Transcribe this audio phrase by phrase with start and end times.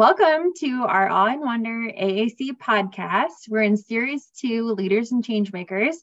[0.00, 3.50] Welcome to our Awe and Wonder AAC podcast.
[3.50, 5.96] We're in series two, Leaders and Changemakers,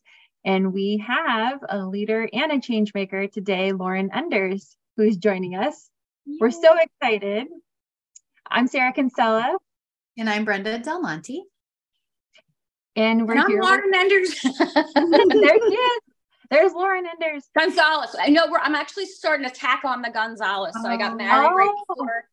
[0.45, 5.89] and we have a leader and a changemaker today, Lauren Enders, who's joining us.
[6.27, 6.37] Yay.
[6.39, 7.47] We're so excited.
[8.47, 9.57] I'm Sarah Kinsella.
[10.15, 11.45] And I'm Brenda Del Monte.
[12.95, 13.63] And we're and I'm here.
[13.63, 14.39] Lauren Enders.
[14.43, 16.01] there he is.
[16.51, 17.45] There's Lauren Enders.
[17.57, 18.15] Gonzalez.
[18.21, 20.75] I know I'm actually starting to tack on the Gonzalez.
[20.83, 21.55] So I got married oh.
[21.55, 22.25] right before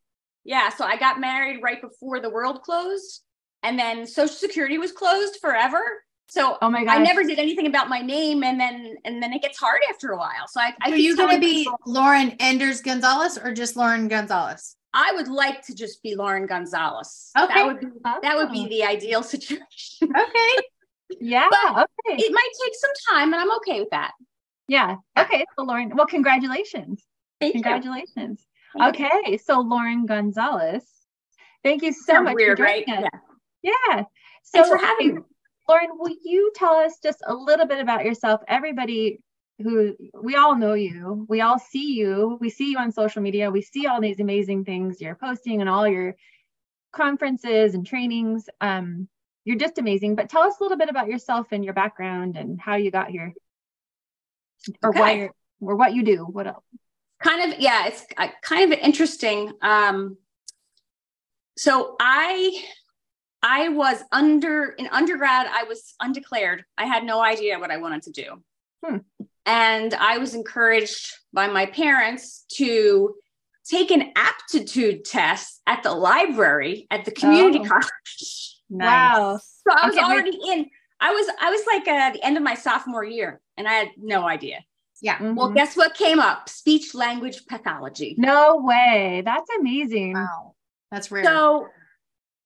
[0.44, 3.22] yeah, so I got married right before the world closed,
[3.62, 5.82] and then Social Security was closed forever.
[6.28, 9.32] So oh my God, I never did anything about my name, and then and then
[9.32, 10.46] it gets hard after a while.
[10.48, 14.76] So I, I are you going to be Lauren Enders Gonzalez or just Lauren Gonzalez?
[14.92, 17.30] I would like to just be Lauren Gonzalez.
[17.38, 17.86] Okay, that would be
[18.22, 18.68] that would be oh.
[18.68, 20.08] the ideal situation.
[20.16, 20.66] Okay,
[21.20, 22.22] yeah, but okay.
[22.22, 24.12] It might take some time, and I'm okay with that.
[24.68, 24.96] Yeah.
[25.18, 25.44] Okay.
[25.58, 27.04] So Lauren, well, congratulations.
[27.40, 28.46] Thank congratulations.
[28.46, 28.53] You.
[28.80, 30.84] Okay, so Lauren Gonzalez,
[31.62, 33.04] thank you so much weird, for joining right?
[33.04, 33.10] us.
[33.62, 33.72] Yeah.
[33.88, 34.02] yeah.
[34.42, 35.20] So, Thanks for having me.
[35.68, 38.42] Lauren, will you tell us just a little bit about yourself?
[38.48, 39.20] Everybody
[39.62, 43.50] who we all know you, we all see you, we see you on social media,
[43.50, 46.16] we see all these amazing things you're posting and all your
[46.92, 48.48] conferences and trainings.
[48.60, 49.08] Um,
[49.44, 50.16] you're just amazing.
[50.16, 53.10] But tell us a little bit about yourself and your background and how you got
[53.10, 53.32] here,
[54.82, 55.00] or okay.
[55.00, 56.24] why you're, or what you do.
[56.24, 56.64] What else?
[57.24, 60.16] Kind of yeah it's uh, kind of interesting um
[61.56, 62.62] so i
[63.42, 68.02] i was under in undergrad i was undeclared i had no idea what i wanted
[68.02, 68.42] to do
[68.84, 68.98] hmm.
[69.46, 73.14] and i was encouraged by my parents to
[73.68, 77.68] take an aptitude test at the library at the community oh.
[77.68, 78.86] college nice.
[78.86, 80.58] wow so i was okay, already wait.
[80.58, 80.70] in
[81.00, 83.88] i was i was like at the end of my sophomore year and i had
[83.96, 84.62] no idea
[85.04, 85.18] yeah.
[85.18, 85.34] Mm-hmm.
[85.34, 86.48] Well, guess what came up?
[86.48, 88.14] Speech language pathology.
[88.16, 89.22] No way.
[89.22, 90.14] That's amazing.
[90.14, 90.54] Wow.
[90.90, 91.24] That's rare.
[91.24, 91.68] So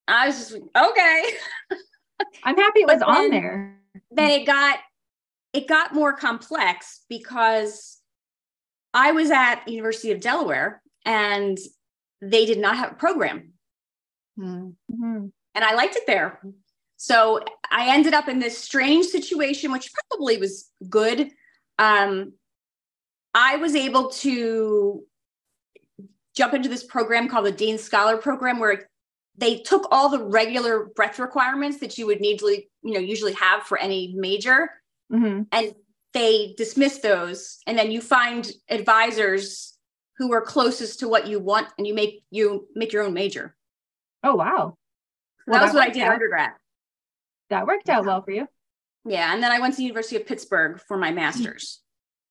[0.09, 1.23] I was just okay.
[2.43, 3.79] I'm happy it was then, on there.
[4.11, 4.77] Then it got
[5.53, 7.99] it got more complex because
[8.93, 11.57] I was at University of Delaware and
[12.21, 13.53] they did not have a program.
[14.37, 15.27] Mm-hmm.
[15.55, 16.41] And I liked it there.
[16.97, 17.39] So
[17.71, 21.31] I ended up in this strange situation, which probably was good.
[21.77, 22.33] Um,
[23.33, 25.03] I was able to
[26.35, 28.89] jump into this program called the Dean Scholar Program, where
[29.37, 33.33] they took all the regular breadth requirements that you would need to, you know, usually
[33.33, 34.69] have for any major,
[35.11, 35.43] mm-hmm.
[35.51, 35.73] and
[36.13, 39.77] they dismissed those, and then you find advisors
[40.17, 43.55] who are closest to what you want, and you make you make your own major.
[44.23, 44.75] Oh wow!
[45.47, 46.13] Well, that was what I did out.
[46.13, 46.51] undergrad.
[47.49, 48.47] That worked out well for you.
[49.05, 51.81] Yeah, and then I went to the University of Pittsburgh for my master's.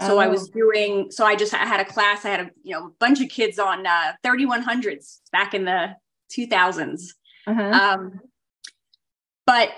[0.00, 0.18] So oh.
[0.18, 0.52] I was oh.
[0.52, 1.10] doing.
[1.10, 2.24] So I just I had a class.
[2.24, 5.96] I had a you know a bunch of kids on uh, 3100s back in the
[6.36, 7.02] 2000s.
[7.46, 7.62] Uh-huh.
[7.62, 8.20] Um,
[9.46, 9.70] but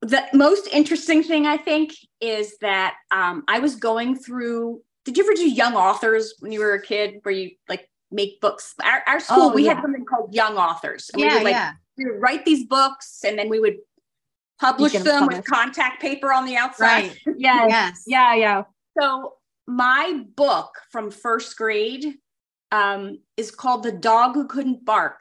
[0.00, 4.82] the most interesting thing I think is that um, I was going through.
[5.04, 8.40] Did you ever do young authors when you were a kid, where you like make
[8.40, 8.74] books.
[8.84, 9.74] Our, our school, oh, we yeah.
[9.74, 11.10] had something called young authors.
[11.12, 11.72] And yeah, we would like yeah.
[11.96, 13.76] we would write these books and then we would
[14.60, 15.38] publish them publish.
[15.38, 17.08] with contact paper on the outside.
[17.08, 17.18] Right.
[17.36, 17.66] yes.
[17.68, 18.04] yes.
[18.06, 18.34] Yeah.
[18.34, 18.62] Yeah.
[19.00, 19.34] So
[19.66, 22.14] my book from first grade
[22.70, 25.20] um, is called The Dog Who Couldn't Bark.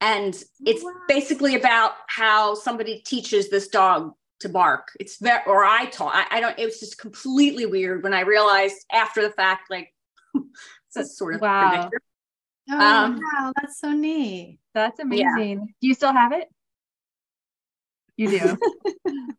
[0.00, 0.92] And it's Wow.
[1.08, 4.88] basically about how somebody teaches this dog to bark.
[5.00, 8.20] It's very, or I taught, I, I don't, it was just completely weird when I
[8.20, 9.92] realized after the fact, like,
[10.96, 11.62] it's sort of Wow.
[11.64, 12.02] ridiculous.
[12.70, 14.58] Oh, Um, wow, that's so neat.
[14.74, 15.04] That's Yeah.
[15.04, 15.74] amazing.
[15.80, 16.48] Do you still have it?
[18.16, 18.58] You do.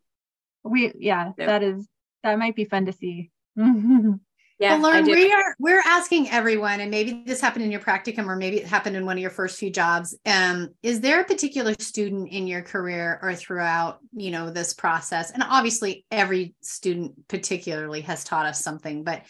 [0.64, 1.46] we yeah, Yeah.
[1.46, 1.88] that is
[2.22, 3.30] that might be fun to see.
[4.60, 8.26] Yeah, well, Lauren, we are we're asking everyone, and maybe this happened in your practicum,
[8.26, 10.14] or maybe it happened in one of your first few jobs.
[10.26, 15.30] Um, is there a particular student in your career or throughout, you know, this process?
[15.30, 19.22] And obviously, every student particularly has taught us something, but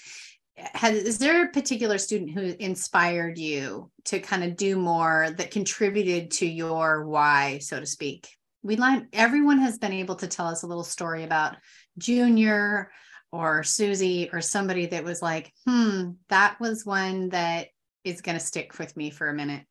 [0.75, 5.51] has is there a particular student who inspired you to kind of do more that
[5.51, 8.29] contributed to your why, so to speak?
[8.63, 11.57] We line everyone has been able to tell us a little story about
[11.99, 12.91] Junior
[13.33, 17.69] or Susie or somebody that was like, hmm, that was one that
[18.05, 19.65] is going to stick with me for a minute.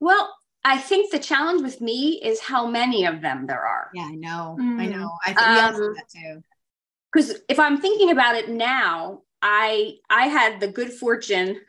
[0.00, 0.34] Well,
[0.64, 3.90] I think the challenge with me is how many of them there are.
[3.94, 4.56] Yeah, I know.
[4.58, 4.90] I Mm.
[4.90, 5.10] know.
[5.24, 6.42] I think Um, that too.
[7.12, 11.60] because if I'm thinking about it now, I I had the good fortune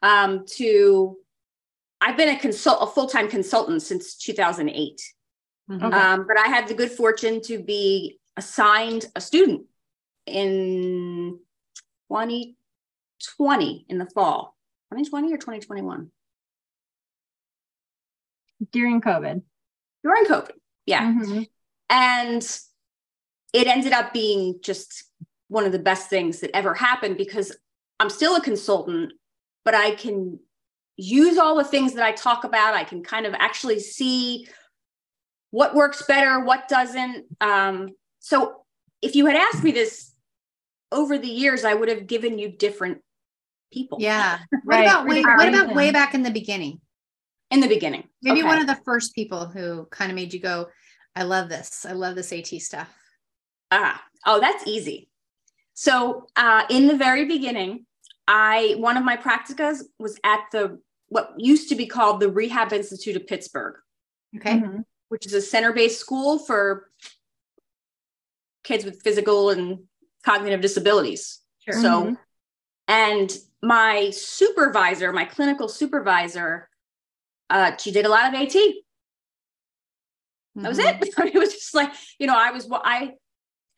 [0.00, 1.16] um, to
[2.00, 5.02] I've been a consult a full time consultant since 2008,
[5.68, 5.82] Mhm.
[5.84, 5.96] Okay.
[5.96, 9.66] um, but I had the good fortune to be assigned a student
[10.26, 11.40] in
[12.08, 14.56] 2020 in the fall,
[14.92, 16.10] 2020 or 2021
[18.72, 19.42] During COVID.
[20.02, 20.52] during COVID.
[20.86, 21.12] Yeah.
[21.12, 21.48] Mhm.
[21.90, 22.42] And
[23.52, 25.04] it ended up being just
[25.50, 27.54] one of the best things that ever happened because
[27.98, 29.12] I'm still a consultant,
[29.64, 30.38] but I can
[30.96, 32.74] use all the things that I talk about.
[32.74, 34.46] I can kind of actually see
[35.50, 37.26] what works better, what doesn't.
[37.40, 38.62] Um, so
[39.02, 40.14] if you had asked me this
[40.92, 42.98] over the years, I would have given you different
[43.72, 43.98] people.
[44.00, 44.38] Yeah.
[44.64, 46.80] What Right, about way, what about way back in the beginning?
[47.50, 48.04] In the beginning.
[48.22, 48.48] Maybe Okay.
[48.48, 50.68] one of the first people who kind of made you go,
[51.16, 51.84] I love this.
[51.84, 52.88] I love this AT stuff.
[53.72, 55.09] Ah, oh, that's easy.
[55.80, 57.86] So uh, in the very beginning,
[58.28, 60.78] I one of my practicas was at the
[61.08, 63.76] what used to be called the Rehab Institute of Pittsburgh,
[64.36, 64.58] Okay.
[64.58, 64.84] Mhm.
[65.08, 66.90] which is a center-based school for
[68.62, 69.84] kids with physical and
[70.22, 71.40] cognitive disabilities.
[71.64, 71.80] Sure.
[71.80, 72.18] So, Mhm.
[72.86, 76.68] and my supervisor, my clinical supervisor,
[77.48, 78.84] uh, she did a lot of AT.
[80.56, 81.00] That was Mhm.
[81.00, 81.00] it.
[81.34, 83.16] it was just like, you know, I was what I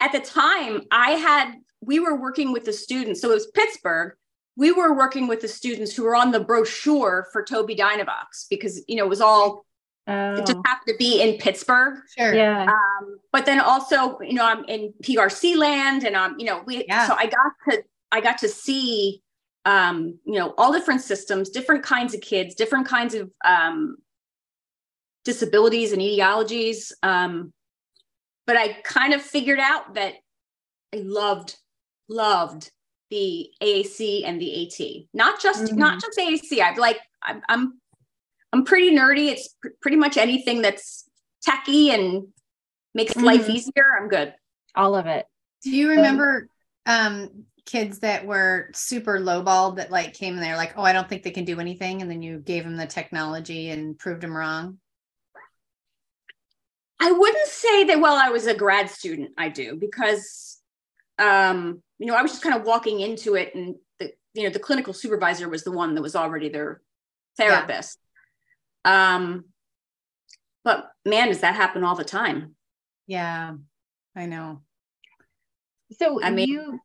[0.02, 3.20] at the time I had we were working with the students.
[3.20, 4.14] So it was Pittsburgh.
[4.56, 8.82] We were working with the students who were on the brochure for Tobii Dynavox because
[8.88, 9.64] you know it was all
[10.06, 12.00] it just Oh, happened to be in Pittsburgh.
[12.19, 12.34] Sure.
[12.34, 12.64] yeah.
[12.66, 16.84] Um, but then also, you know, I'm in PRC land and um, you know, we
[16.88, 17.06] Yeah.
[17.06, 19.22] so I got to I got to see
[19.64, 23.96] um, you know, all different systems, different kinds of kids, different kinds of um
[25.25, 26.93] disabilities and etiologies.
[27.02, 27.52] Um,
[28.46, 30.14] but I kind of figured out that
[30.94, 31.56] I loved,
[32.08, 32.70] loved
[33.10, 35.04] the AAC and the AT.
[35.14, 36.60] Not just not just AAC.
[36.60, 37.80] I've like I'm I'm
[38.52, 39.28] I'm pretty nerdy.
[39.28, 41.04] It's pr- pretty much anything that's
[41.42, 42.28] techy and
[42.94, 43.50] makes life Mhm.
[43.50, 43.86] easier.
[44.00, 44.34] I'm good.
[44.74, 45.26] All of it.
[45.62, 46.48] Do you remember
[46.86, 51.08] um kids that were super lowballed that like came and they're like, oh, I don't
[51.08, 54.37] think they can do anything, and then you gave them the technology and proved them
[54.37, 54.78] wrong?
[57.02, 60.61] I wouldn't say that while I was a grad student, I do because,
[61.18, 64.50] um, you know, I was just kind of walking into it, and the you know
[64.50, 66.80] the clinical supervisor was the one that was already their
[67.37, 67.99] therapist.
[68.85, 69.47] Um,
[70.62, 72.54] but man, does that happen all the time?
[73.09, 73.54] Yeah,
[74.14, 74.62] I know.
[75.99, 76.80] So I mean- you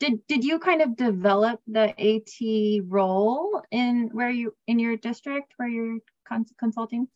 [0.00, 5.52] did did you kind of develop the AT role in where you in your district
[5.56, 7.06] where you're cons- consulting?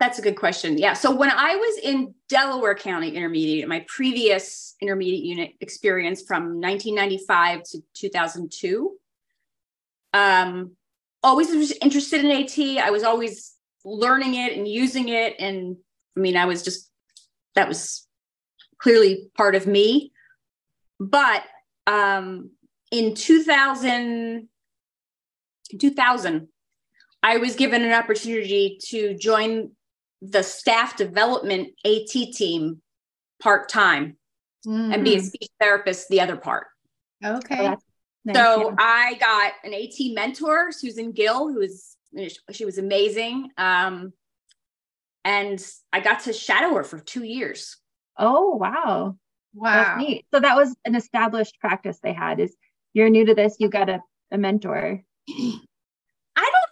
[0.00, 0.78] That's a good question.
[0.78, 0.92] Yeah.
[0.92, 7.62] So when I was in Delaware County Intermediate, my previous intermediate unit experience from 1995
[7.64, 8.96] to 2002,
[10.14, 10.72] um,
[11.22, 12.84] always was interested in AT.
[12.84, 15.34] I was always learning it and using it.
[15.40, 15.76] And
[16.16, 16.88] I mean, I was just,
[17.56, 18.06] that was
[18.78, 20.12] clearly part of me.
[21.00, 21.42] But
[21.88, 22.50] um,
[22.92, 24.48] in 2000,
[25.76, 26.48] 2000,
[27.20, 29.72] I was given an opportunity to join
[30.20, 32.82] the staff development AT team
[33.40, 34.16] part time
[34.66, 35.24] and be a Mhm.
[35.24, 36.66] speech therapist the other part.
[37.24, 37.76] okay.
[38.24, 38.74] Nice, So.
[38.78, 41.96] I got an AT mentor, Susan Gill, who was
[42.50, 43.50] she was amazing.
[43.56, 44.12] Um,
[45.24, 47.76] and I got to shadow her for two years.
[48.18, 49.16] Oh wow.
[49.54, 49.96] Wow.
[49.98, 50.26] neat.
[50.32, 52.56] So that was an established practice they had is
[52.92, 55.02] you're new to this, you got a, a mentor.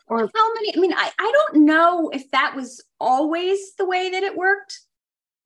[0.08, 0.76] Or- how many.
[0.76, 4.80] I mean, I, I don't know if that was always the way that it worked.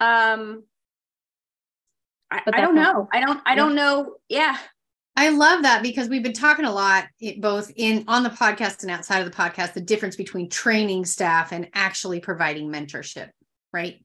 [0.00, 0.64] Um,
[2.30, 3.08] I, I don't know.
[3.12, 3.40] I don't.
[3.46, 4.16] I don't know.
[4.28, 4.56] Yeah.
[5.16, 7.04] I love that because we've been talking a lot,
[7.38, 11.52] both in on the podcast and outside of the podcast, the difference between training staff
[11.52, 13.28] and actually providing mentorship,
[13.72, 14.02] right?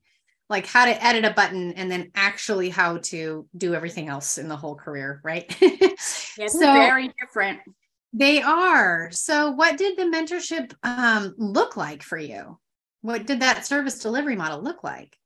[0.49, 4.47] Like how to edit a button and then actually how to do everything else in
[4.47, 5.55] the whole career, right?
[5.61, 7.59] It's So- very different.
[8.17, 9.09] They are.
[9.11, 12.57] So, what did the mentorship um, look like for you?
[13.01, 15.17] What did that service delivery model look like?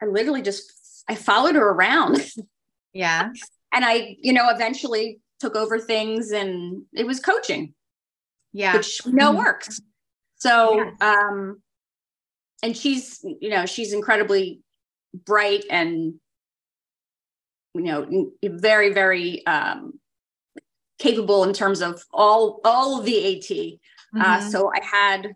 [0.00, 2.20] I literally just I followed her around,
[2.92, 3.30] Yeah.
[3.72, 7.74] and I, you know, eventually took over things, and it was coaching.
[8.52, 8.76] Yeah.
[8.76, 9.38] which we know Mhm.
[9.38, 9.80] works.
[10.36, 10.94] So, Yes.
[11.00, 11.60] um,
[12.62, 14.60] and she's, you know, she's incredibly
[15.12, 16.14] bright and,
[17.74, 19.98] you know, very, very um,
[20.98, 23.80] capable in terms of all all of the AT.
[24.20, 24.50] Uh, Mhm.
[24.50, 25.34] so I had,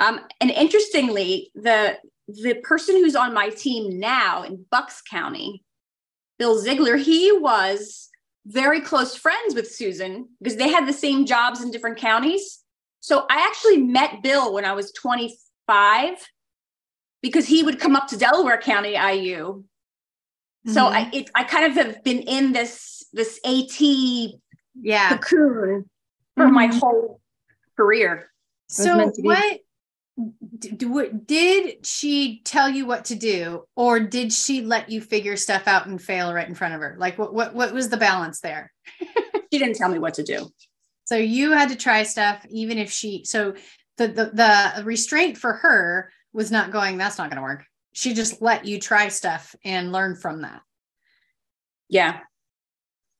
[0.00, 1.98] um, and interestingly, the
[2.28, 5.64] the person who's on my team now in Bucks County,
[6.38, 8.10] Bill Ziegler, he was
[8.46, 12.62] very close friends with Susan because they had the same jobs in different counties.
[13.00, 16.18] So I actually met Bill when I was 25
[17.22, 19.64] because he would come up to Delaware County IU.
[20.66, 20.92] So Mhm.
[20.92, 23.80] I it, I kind of have been in this this AT
[24.80, 25.16] yeah.
[25.16, 25.88] cocoon
[26.36, 26.78] for my Mhm.
[26.80, 27.20] whole
[27.76, 28.30] career.
[28.68, 29.28] So meant to be.
[29.28, 29.60] what
[30.58, 35.00] d- d- what- did she tell you what to do or did she let you
[35.00, 36.96] figure stuff out and fail right in front of her?
[36.98, 38.72] Like what what what was the balance there?
[39.50, 40.46] She didn't tell me what to do.
[41.06, 43.54] So you had to try stuff even if she so
[43.96, 47.64] the the, the restraint for her was not going that's not going to work.
[47.94, 50.60] She just let you try stuff and learn from that.
[51.88, 52.20] Yeah.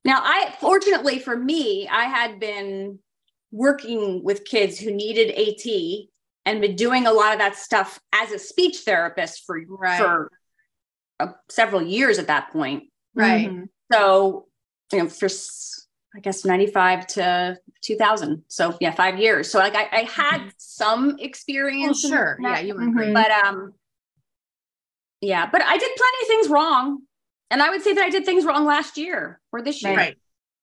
[0.05, 2.99] Now, I fortunately for me, I had been
[3.51, 6.09] working with kids who needed AT
[6.45, 9.97] and been doing a lot of that stuff as a speech therapist for Right.
[9.97, 10.31] for
[11.19, 12.83] uh, several years at that point.
[13.13, 13.49] Right.
[13.49, 13.69] Mhm.
[13.91, 14.47] So,
[14.93, 18.43] you know, for s- I guess 95 to 2000.
[18.47, 19.51] So, yeah, 5 years.
[19.51, 22.39] So like I, I had some experience in sure.
[22.41, 22.93] Yeah, you were Mhm.
[22.93, 23.13] great.
[23.13, 23.73] but um
[25.21, 27.01] yeah, but I did plenty of things wrong.
[27.51, 29.95] And I would say that I did things wrong last year or this year.
[29.95, 30.17] Right.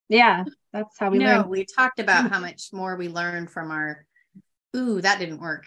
[0.08, 1.48] Yeah, that's how we no, learn.
[1.48, 4.06] we talked about how much more we learned from our
[4.76, 5.66] ooh, that didn't work.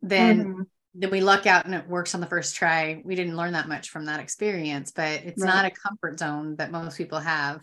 [0.00, 0.66] Then Mhm.
[0.94, 3.02] then we luck out and it works on the first try.
[3.04, 5.48] We didn't learn that much from that experience, but it's Right.
[5.48, 7.60] not a comfort zone that most people have.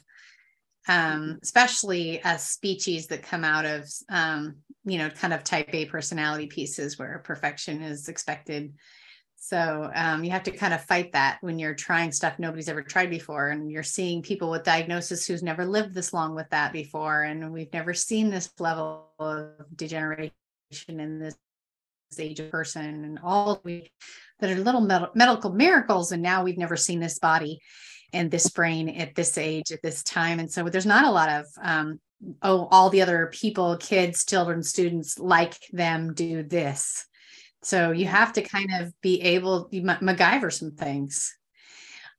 [0.87, 5.85] Um, especially as speechies that come out of um, you know, kind of type A
[5.85, 8.75] personality pieces where perfection is expected.
[9.47, 12.81] So um, you have to kind of fight that when you're trying stuff nobody's ever
[12.81, 16.73] tried before, and you're seeing people with diagnosis who's never lived this long with that
[16.73, 20.31] before, and we've never seen this level of degeneration
[20.87, 21.37] in this
[22.17, 23.91] age of person, and all we
[24.39, 27.59] that are little med- medical miracles, and now we've never seen this body
[28.13, 31.29] and this brain at this age at this time, and so there's not a lot
[31.29, 31.99] of um,
[32.41, 37.05] oh all the other people, kids, children, students like them do this
[37.65, 41.35] so you have to kind of be able you Ma- MacGyver some things.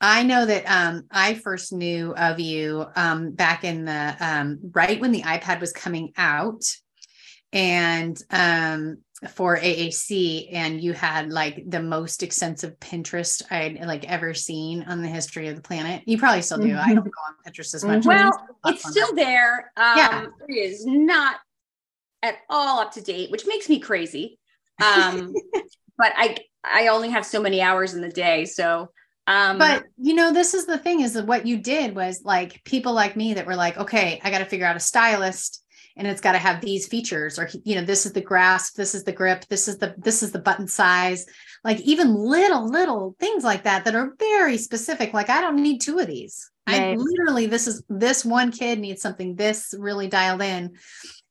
[0.00, 5.00] I know that um, I first knew of you um, back in the um, right
[5.00, 6.64] when the iPad was coming out,
[7.52, 8.98] and um,
[9.30, 15.00] for AAC, and you had like the most extensive Pinterest I'd like ever seen on
[15.00, 16.02] the history of the planet.
[16.06, 16.76] You probably still do.
[16.76, 18.04] I don't go on Pinterest as much.
[18.04, 18.32] Well,
[18.66, 19.72] it's still there.
[19.76, 20.26] Um, Yeah.
[20.48, 21.36] It is not
[22.22, 24.38] at all up to date, which makes me crazy.
[24.84, 25.32] Um,
[25.98, 28.90] but I I only have so many hours in the day, so
[29.26, 32.62] um, but you know this is the thing is that what you did was like
[32.64, 35.64] people like me that were like okay i got to figure out a stylus
[35.96, 38.94] and it's got to have these features or you know this is the grasp this
[38.94, 41.26] is the grip this is the this is the button size.
[41.64, 45.80] Like even little little things like that that are very specific like i don't need
[45.80, 46.50] two of these.
[46.68, 50.76] I literally this is this one kid needs something this really dialed in.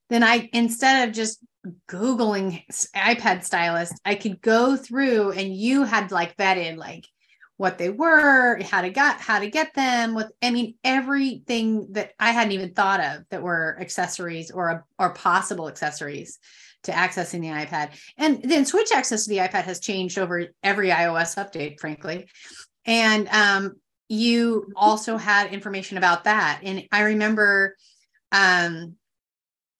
[0.09, 1.39] Then i instead of just
[1.87, 2.63] googling
[2.95, 7.05] ipad stylus i could go through and you had like vetted like
[7.57, 12.11] what they were, how to got how to get them, with I mean everything that
[12.19, 16.37] I hadn't even thought of that were accessories or or possible accessories
[16.83, 17.91] to accessing the iPad.
[18.17, 22.27] And then switch access to the iPad has changed over every iOS update, frankly.
[22.85, 23.75] And um,
[24.09, 26.59] you also had information about that.
[26.61, 27.75] And I remember
[28.31, 28.97] um,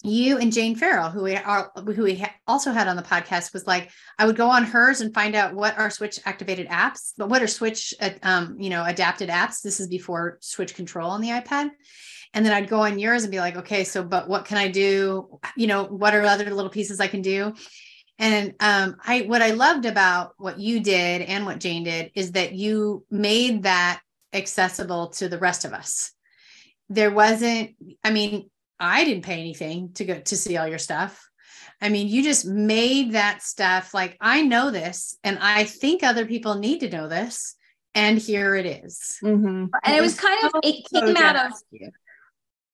[0.05, 3.67] you and Jane Farrall, who we are, who we also had on the podcast, was
[3.67, 7.29] like, I would go on hers and find out what are switch activated apps, but
[7.29, 9.61] what are switch, uh, um, you know, adapted apps.
[9.61, 11.69] This is before switch control on the iPad,
[12.33, 14.67] and then I'd go on yours and be like, okay, so but what can I
[14.67, 15.39] do?
[15.55, 17.53] You know, what are other little pieces I can do?
[18.17, 22.31] And um, I what I loved about what you did and what Jane did is
[22.33, 24.01] that you made that
[24.33, 26.11] accessible to the rest of us.
[26.89, 27.71] There wasn't,
[28.03, 31.29] I mean, I didn't pay anything to go to see all your stuff.
[31.81, 36.25] I mean, you just made that stuff like I know this, and I think other
[36.25, 37.55] people need to know this,
[37.93, 39.17] and here it is.
[39.23, 39.65] Mm-hmm.
[39.83, 41.51] And it was kind of it came so out of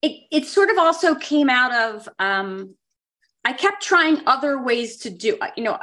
[0.02, 0.24] it.
[0.32, 2.76] It sort of also came out of um,
[3.44, 5.38] I kept trying other ways to do.
[5.56, 5.80] You know,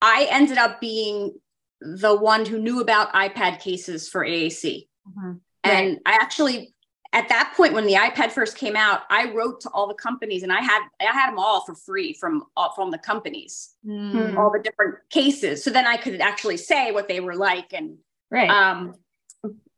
[0.00, 1.34] I ended up being
[1.80, 5.32] the one who knew about iPad cases for AAC, mm-hmm.
[5.64, 6.00] and right.
[6.06, 6.74] I actually
[7.12, 10.42] at that point when the ipad first came out i wrote to all the companies
[10.42, 14.36] and i had i had them all for free from uh, from the companies mm.
[14.36, 17.96] all the different cases so then i could actually say what they were like and
[18.30, 18.94] right um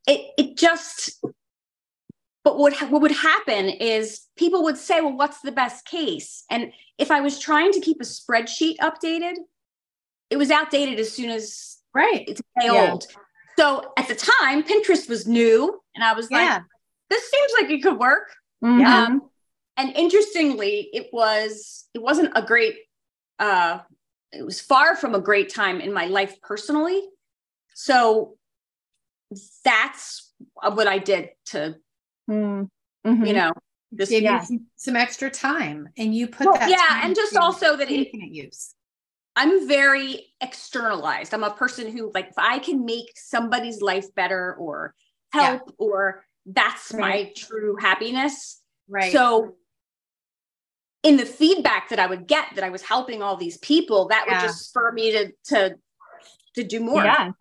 [0.07, 1.23] it it just
[2.45, 6.73] but what what would happen is people would say well what's the best case and
[6.99, 9.35] if i was trying to keep a spreadsheet updated
[10.31, 12.91] it was outdated as soon as right it's yeah.
[12.91, 13.07] old
[13.59, 16.55] so at the time pinterest was new and i was yeah.
[16.55, 16.63] like
[17.11, 18.35] this seems like it could work.
[18.65, 18.85] Mm-hmm.
[18.85, 19.23] Um,
[19.77, 22.77] and interestingly, it was it wasn't a great
[23.39, 23.79] uh,
[24.33, 27.03] it was far from a great time in my life personally.
[27.75, 28.37] So
[29.65, 30.33] that's
[30.63, 31.77] what I did to
[33.07, 33.25] mm-hmm.
[33.25, 33.53] you know
[33.97, 34.45] just give yeah.
[34.49, 38.33] you some, extra time and you put well, that yeah and just also that infinite
[38.33, 38.75] use
[39.37, 44.55] i'm very externalized i'm a person who like if i can make somebody's life better
[44.55, 44.95] or
[45.33, 45.75] help yeah.
[45.79, 47.01] or that's right.
[47.01, 48.61] my true happiness.
[48.89, 49.13] Right.
[49.13, 49.57] So
[51.03, 54.25] in the feedback that I would get that I was helping all these people, that
[54.27, 54.41] yeah.
[54.41, 55.77] would just spur me to to
[56.57, 57.05] to do more.
[57.05, 57.33] Yeah.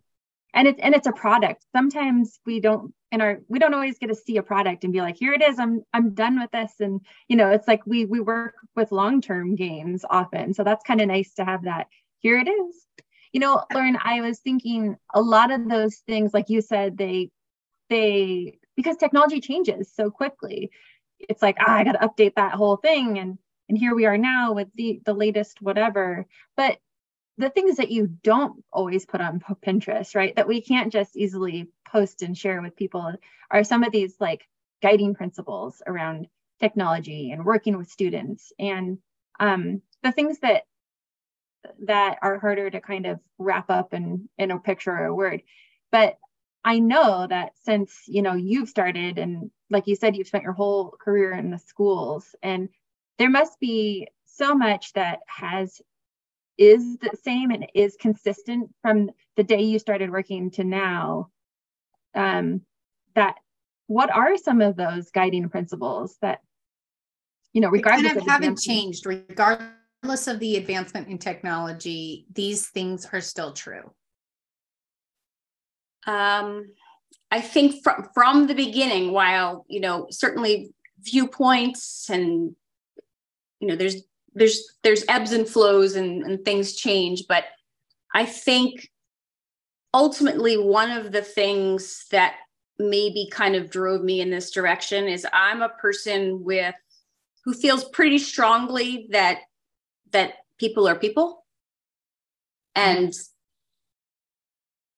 [0.53, 1.65] And it's and it's a product.
[1.75, 5.01] Sometimes we don't in our we don't always get to see a product and be
[5.01, 6.73] like, here it is, I'm I'm done with this.
[6.79, 10.53] And you know, it's like we we work with long-term gains often.
[10.53, 11.87] So that's kind of nice to have that.
[12.19, 12.85] Here it is.
[13.31, 17.31] You know, Lauren, I was thinking a lot of those things, like you said, they
[17.89, 20.71] they because technology changes so quickly.
[21.19, 23.19] It's like, ah, I got to update that whole thing.
[23.19, 23.37] And,
[23.69, 26.25] and here we are now with the, the latest whatever.
[26.57, 26.77] But
[27.37, 30.35] the things that you don't always put on Pinterest, right?
[30.35, 33.13] That we can't just easily post and share with people
[33.49, 34.47] are some of these like
[34.81, 36.27] guiding principles around
[36.59, 38.97] technology and working with students and
[39.39, 40.63] um, the things that
[41.85, 45.41] that are harder to kind of wrap up in in a picture or a word
[45.91, 46.17] but
[46.65, 50.53] I know that since you know you've started and like you said you've spent your
[50.53, 52.69] whole career in the schools and
[53.17, 55.81] there must be so much that has
[56.57, 61.29] is the same and is consistent from the day you started working to now
[62.15, 62.61] um,
[63.15, 63.35] that
[63.87, 66.39] what are some of those guiding principles that
[67.51, 69.05] you know regardless kind of, of haven't changed.
[69.05, 73.91] Regardless of the advancement in technology these things are still true
[76.07, 76.71] um,
[77.31, 82.55] I think from from the beginning, while you know certainly viewpoints and
[83.59, 87.45] you know there's there's there's ebbs and flows and, and things change, but
[88.13, 88.89] I think
[89.93, 92.35] ultimately one of the things that
[92.79, 96.75] maybe kind of drove me in this direction is I'm a person with
[97.45, 99.39] who feels pretty strongly that
[100.11, 101.45] that people are people.
[102.75, 103.13] And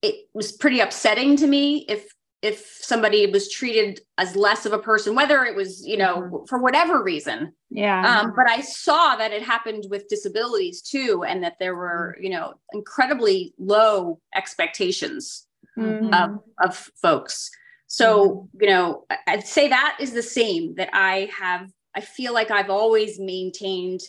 [0.05, 2.05] it was pretty upsetting to me if
[2.41, 6.45] if somebody was treated as less of a person whether it was you know mm-hmm.
[6.47, 11.43] for whatever reason yeah um, but i saw that it happened with disabilities too and
[11.43, 12.25] that there were mm-hmm.
[12.25, 16.13] you know incredibly low expectations mm-hmm.
[16.13, 17.49] of, of folks
[17.87, 18.63] so mm-hmm.
[18.63, 22.69] you know i'd say that is the same that i have i feel like i've
[22.69, 24.01] always maintained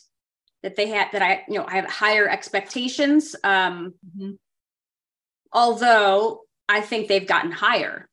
[0.62, 4.32] that they had that i you know i have higher expectations um, mm-hmm
[5.52, 8.08] although I think they've gotten higher.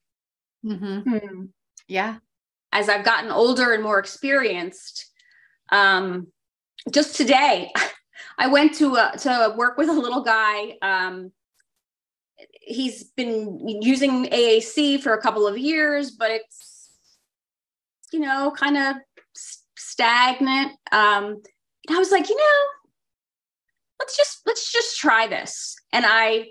[0.66, 1.10] Mm-hmm.
[1.10, 1.46] Hmm.
[1.88, 2.18] Yeah.
[2.72, 5.12] As I've gotten older and more experienced,
[5.72, 6.28] um,
[6.92, 7.72] just today,
[8.38, 10.78] I went to uh, to work with a little guy.
[10.82, 11.32] Um,
[12.62, 16.90] he's been using AAC for a couple of years, but it's
[18.12, 18.96] you know kind of
[19.78, 20.72] stagnant.
[20.92, 21.42] Um,
[21.88, 22.66] and I was like, you know,
[24.00, 25.76] let's just let's just try this.
[25.92, 26.48] And I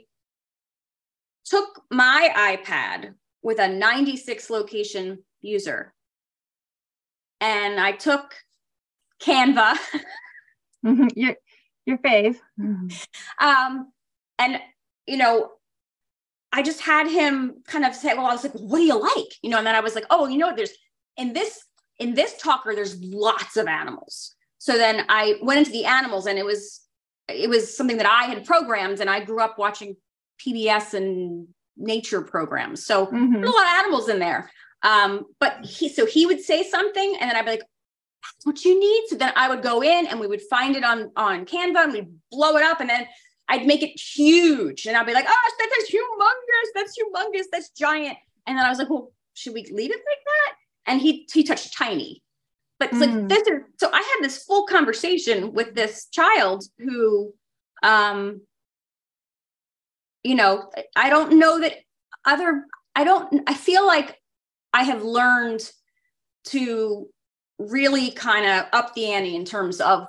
[1.53, 3.13] took my iPad
[3.43, 5.93] with a 96 location user
[7.43, 8.35] and I took
[9.23, 9.77] Canva.
[11.15, 11.35] your
[11.85, 12.37] your fave.
[13.39, 13.93] Um,
[14.39, 14.61] and
[15.07, 15.51] you know,
[16.53, 19.33] I just had him kind of say, "Well, I was like, what do you like?"
[19.43, 20.57] You know, and then I was like, "Oh, you know what?
[20.57, 20.73] There's
[21.19, 21.63] in this
[21.99, 26.39] in this talker, there's lots of animals." So then I went into the animals, and
[26.39, 26.81] it was
[27.29, 29.97] it was something that I had programmed, and I grew up watching
[30.45, 32.85] PBS and nature programs.
[32.87, 33.43] So Mhm.
[33.43, 34.51] a lot of animals in there.
[34.83, 37.61] Um, but he so he would say something, and then I'd be like,
[38.25, 40.85] "That's what you need." So then I would go in, and we would find it
[40.85, 43.07] on on Canva, and we'd blow it up, and then
[43.49, 46.69] I'd make it huge, and I'd be like, "Oh, that- that's humongous!
[46.75, 47.47] That's humongous!
[47.53, 51.01] That's giant!" And then I was like, "Well, should we leave it like that?" And
[51.01, 52.23] he he touched tiny,
[52.81, 53.01] but it's Mm.
[53.21, 57.35] like this is so I had this full conversation with this child who,
[57.85, 58.41] um,
[60.23, 61.75] you know, I don't know that
[62.25, 64.21] other I don't I feel like
[64.73, 65.69] I have learned
[66.45, 67.09] to
[67.59, 70.07] really kind of up the ante in terms of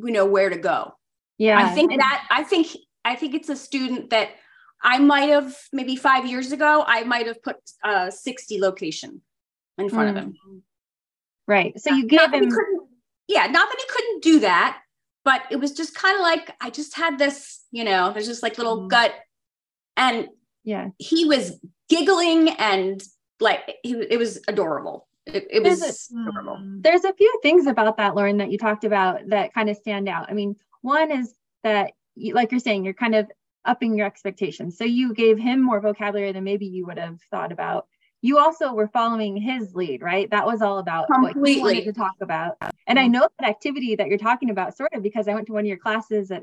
[0.00, 0.94] you know where to go.
[1.38, 1.58] Yeah.
[1.58, 2.68] I think that I think
[3.04, 4.30] I think it's a student that
[4.82, 9.22] I might have maybe five years ago I might have put a 60 location
[9.78, 10.30] in front of hmm.
[10.30, 10.62] him.
[11.46, 11.80] right.
[11.80, 12.50] So you gave Not him
[13.28, 14.80] yeah, not that he couldn't do that,
[15.24, 18.42] but it was just kind of like I just had this, you know, there's just
[18.42, 18.88] like little Mm.
[18.90, 19.12] gut,
[19.96, 20.28] and
[20.64, 20.88] yeah.
[20.98, 21.58] he was
[21.88, 23.02] giggling and
[23.40, 25.06] like he, it was adorable.
[25.26, 26.58] It, it There's was adorable.
[26.80, 30.06] There's a few things about that, Lauren, that you talked about that kind of stand
[30.08, 30.30] out.
[30.30, 33.30] I mean, one is that, you, like you're saying, you're kind of
[33.64, 34.76] upping your expectations.
[34.76, 37.86] So you gave him more vocabulary than maybe you would have thought about.
[38.20, 40.30] You also were following his lead, right?
[40.30, 41.84] That was all about what he wanted Completely.
[41.84, 42.56] to talk about.
[42.86, 45.52] And I know that activity that you're talking about, sort of, because I went to
[45.52, 46.42] one of your classes at,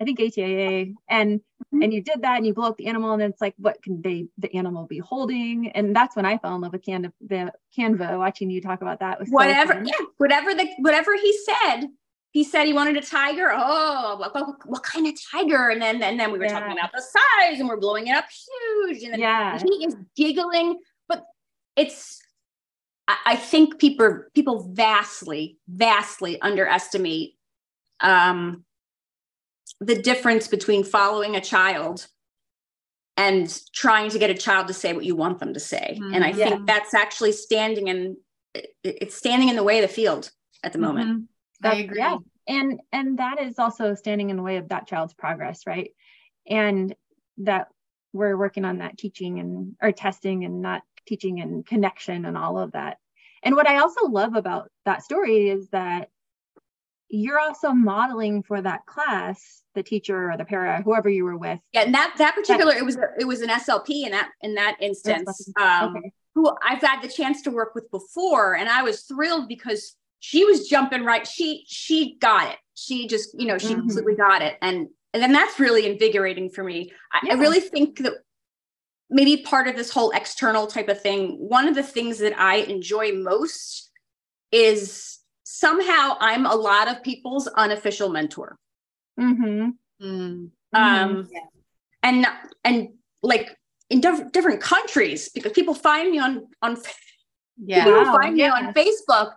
[0.00, 1.40] I think ATIA, and
[1.72, 1.84] Mhm.
[1.84, 4.02] and you did that, and you blow up the animal, and it's like, what can
[4.02, 5.70] they, the animal, be holding?
[5.72, 7.12] And that's when I fell in love with Canva.
[7.20, 9.86] The Canva, watching you talk about that was whatever, fun.
[9.86, 11.88] yeah, whatever the whatever he said.
[12.32, 13.52] He said he wanted a tiger.
[13.54, 15.68] Oh, what, what, what kind of tiger?
[15.68, 16.58] And then and then we were Yeah.
[16.60, 19.02] talking about the size, and we're blowing it up huge.
[19.02, 19.58] And then Yeah.
[19.58, 21.26] he is giggling, but
[21.76, 22.21] it's
[23.08, 27.34] I, I think people people vastly, vastly underestimate
[28.00, 28.64] um
[29.80, 32.06] the difference between following a child
[33.16, 36.00] and trying to get a child to say what you want them to say.
[36.12, 36.48] And I Yeah.
[36.48, 38.16] think that's actually standing in
[38.84, 40.30] it's standing in the way of the field
[40.62, 41.08] at the moment.
[41.08, 41.26] Mhm.
[41.64, 41.98] I agree.
[41.98, 42.18] yeah.
[42.48, 45.94] and and that is also standing in the way of that child's progress right
[46.46, 46.94] and
[47.38, 47.68] that
[48.12, 52.58] we're working on that teaching and or testing and not teaching and connection and all
[52.58, 52.98] of that
[53.42, 56.08] and what i also love about that story is that
[57.08, 61.58] you're also modeling for that class the teacher or the para whoever you were with
[61.72, 64.76] Yeah, and that that particular it was it was an SLP in that in that
[64.80, 65.50] instance.
[65.56, 69.48] Um, okay who I've had the chance to work with before, and I was thrilled
[69.48, 71.26] because she was jumping right.
[71.26, 72.58] She she got it.
[72.74, 73.80] She just you know she Mhm.
[73.80, 76.90] completely got it, and and then that's really invigorating for me.
[77.12, 78.14] I, I really think that
[79.12, 81.36] maybe part of this whole external type of thing.
[81.38, 83.90] One of the things that I enjoy most
[84.50, 88.58] is somehow I'm a lot of people's unofficial mentor.
[89.20, 89.70] mm-hmm.
[90.02, 90.50] Mm.
[90.72, 91.40] Um, Yeah.
[92.02, 92.26] and
[92.64, 92.88] and
[93.22, 93.56] like
[93.90, 96.76] in diff- different countries because people find me on on
[97.58, 97.86] Yeah.
[97.86, 99.34] Wow, find me on Facebook.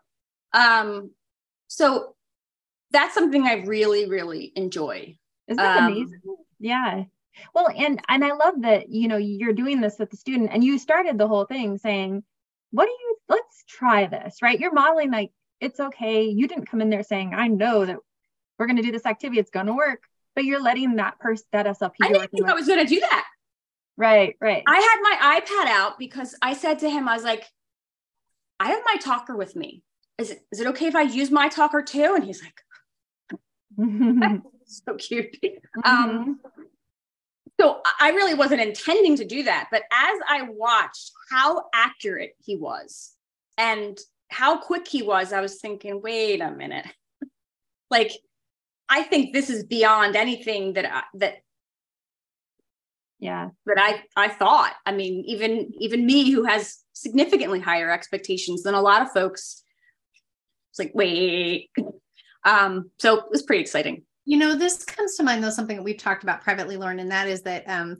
[0.53, 1.11] Um,
[1.67, 2.15] so
[2.91, 5.17] that's something I really, really enjoy.
[5.47, 6.21] Isn't that Um, amazing?
[6.59, 7.03] Yeah.
[7.53, 10.63] Well, and and I love that you know you're doing this with the student, and
[10.63, 12.23] you started the whole thing saying,
[12.71, 13.17] "What do you?
[13.29, 14.59] Let's try this." Right?
[14.59, 16.23] You're modeling like it's okay.
[16.23, 17.97] You didn't come in there saying, "I know that
[18.57, 19.39] we're going to do this activity.
[19.39, 20.01] It's going to work,"
[20.35, 22.99] but you're letting that person, that SLP, I didn't think I was going to do
[22.99, 23.25] that.
[23.97, 24.63] right, right.
[24.67, 27.45] I had my iPad out because I said to him, I was like,
[28.59, 29.81] I have my talker with me.
[30.17, 32.13] Is it, is it okay if I use my talker too?
[32.15, 32.61] And he's like,
[34.65, 35.37] so cute.
[35.83, 36.39] Um,
[37.59, 39.67] so I really wasn't intending to do that.
[39.71, 43.13] But as I watched how accurate he was
[43.57, 43.97] and
[44.29, 46.85] how quick he was, I was thinking, wait a minute.
[47.89, 48.11] like,
[48.89, 51.37] I think this is beyond anything that I, that
[53.19, 53.49] yeah.
[53.65, 54.73] that I I thought.
[54.85, 59.63] I mean, even even me who has significantly higher expectations than a lot of folks.
[60.71, 61.69] It's like, wait.
[62.47, 64.03] Um, so it was pretty exciting.
[64.25, 67.11] You know, this comes to mind though, something that we've talked about privately, Lauren, and
[67.11, 67.97] that is that um,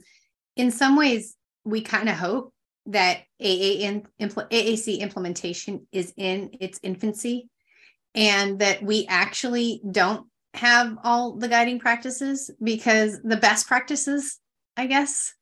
[0.56, 2.52] in some ways we kind of hope
[2.86, 7.48] that impl- AAC implementation is in its infancy
[8.14, 14.38] and that we actually don't have all the guiding practices because the best practices,
[14.76, 15.34] I guess,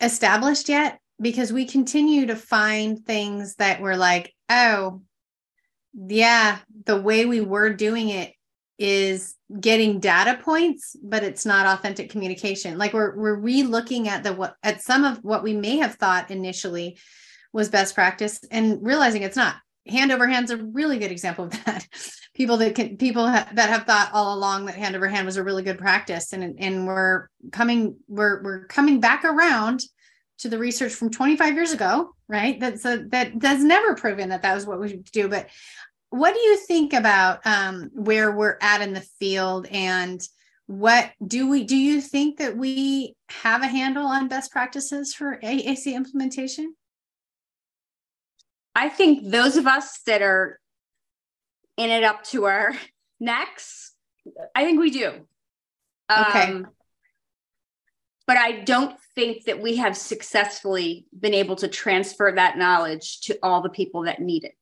[0.00, 5.02] established yet because we continue to find things that we're like, oh,
[5.94, 8.33] yeah, the way we were doing it
[8.78, 12.78] is getting data points, but it's not authentic communication.
[12.78, 16.30] Like we're we're re-looking at the what at some of what we may have thought
[16.30, 16.98] initially
[17.52, 19.56] was best practice and realizing it's not.
[19.86, 21.86] Hand over hand's a really good example of that.
[22.34, 25.36] people that can people ha- that have thought all along that hand over hand was
[25.36, 29.82] a really good practice, and and we're coming we're we're coming back around
[30.38, 32.58] to the research from 25 years ago, right?
[32.58, 35.28] That's a, that that's never proven that that was what we should do.
[35.28, 35.48] But
[36.14, 40.22] what do you think about um, where we're at in the field and
[40.66, 45.40] what do we do you think that we have a handle on best practices for
[45.42, 46.76] AAC implementation?
[48.76, 50.60] I think those of us that are
[51.76, 52.76] in it up to our
[53.20, 53.92] necks,
[54.54, 55.26] I think we do.
[56.10, 56.52] Okay.
[56.52, 56.68] Um,
[58.28, 63.36] but I don't think that we have successfully been able to transfer that knowledge to
[63.42, 64.54] all the people that need it.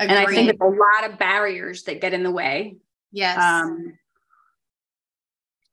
[0.00, 0.16] Agreed.
[0.16, 2.76] And I think there's a lot of barriers that get in the way.
[3.12, 3.38] yes.
[3.42, 3.98] Um,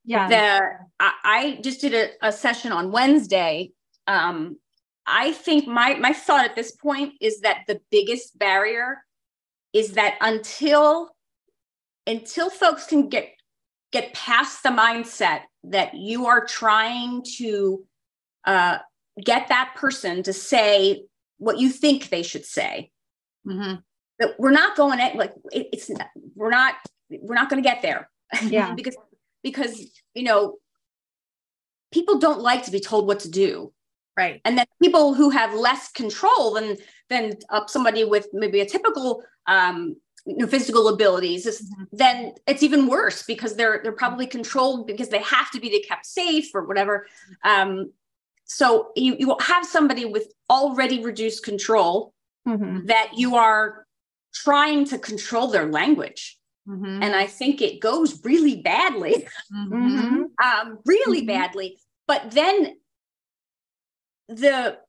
[0.03, 0.27] Yeah.
[0.29, 3.71] the I, I just did a, a session on Wednesday.
[4.07, 4.57] Um,
[5.05, 9.03] I think my my thought at this point is that the biggest barrier
[9.73, 11.09] is that until
[12.07, 13.29] until folks can get
[13.91, 17.85] get past the mindset that you are trying to
[18.45, 18.77] uh,
[19.23, 21.03] get that person to say
[21.37, 22.91] what you think they should say
[23.45, 23.83] Mhm.
[24.19, 25.89] That we're not going at like it, it's
[26.35, 26.75] we're not
[27.09, 28.09] we're not going to get there
[28.43, 28.73] Yeah.
[28.79, 28.95] because
[29.43, 30.57] because you know
[31.91, 33.71] people don't like to be told what to do
[34.17, 34.39] Right.
[34.45, 36.77] and then people who have less control than
[37.09, 39.97] than uh, somebody with maybe a typical um
[40.27, 41.87] you know, physical abilities is, Mhm.
[41.91, 45.81] then it's even worse because they're they're probably controlled because they have to be they
[45.81, 47.05] kept safe or whatever
[47.43, 47.91] um
[48.45, 52.13] so you you have somebody with already reduced control
[52.47, 52.87] Mhm.
[52.87, 53.84] that you are
[54.43, 57.01] trying to control their language Mhm.
[57.03, 59.69] and i think it goes really badly Mhm.
[59.71, 60.23] Mhm.
[60.43, 61.27] um, really Mhm.
[61.27, 61.79] badly.
[62.07, 62.77] But then
[64.27, 64.79] the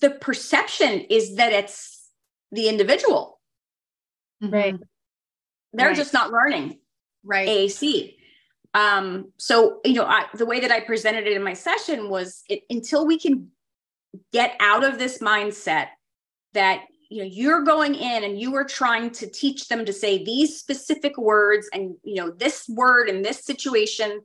[0.00, 2.10] the perception is that it's
[2.50, 3.40] the individual.
[4.40, 4.76] Right.
[5.72, 5.96] They're Right.
[5.96, 6.80] just not learning
[7.22, 7.48] Right.
[7.48, 8.18] AAC.
[8.74, 12.42] Um, so you know, I, the way that I presented it in my session was
[12.48, 13.52] it, until we can
[14.32, 15.88] get out of this mindset
[16.54, 20.24] that you know you're going in and you are trying to teach them to say
[20.24, 24.20] these specific words and you know this word in this situation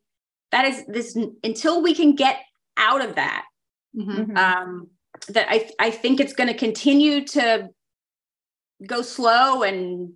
[0.51, 2.37] that is this until we can get
[2.77, 3.45] out of that
[3.95, 4.27] Mhm.
[4.27, 4.37] Mhm.
[4.37, 4.87] um
[5.29, 7.69] that i i think it's going to continue to
[8.85, 10.13] go slow and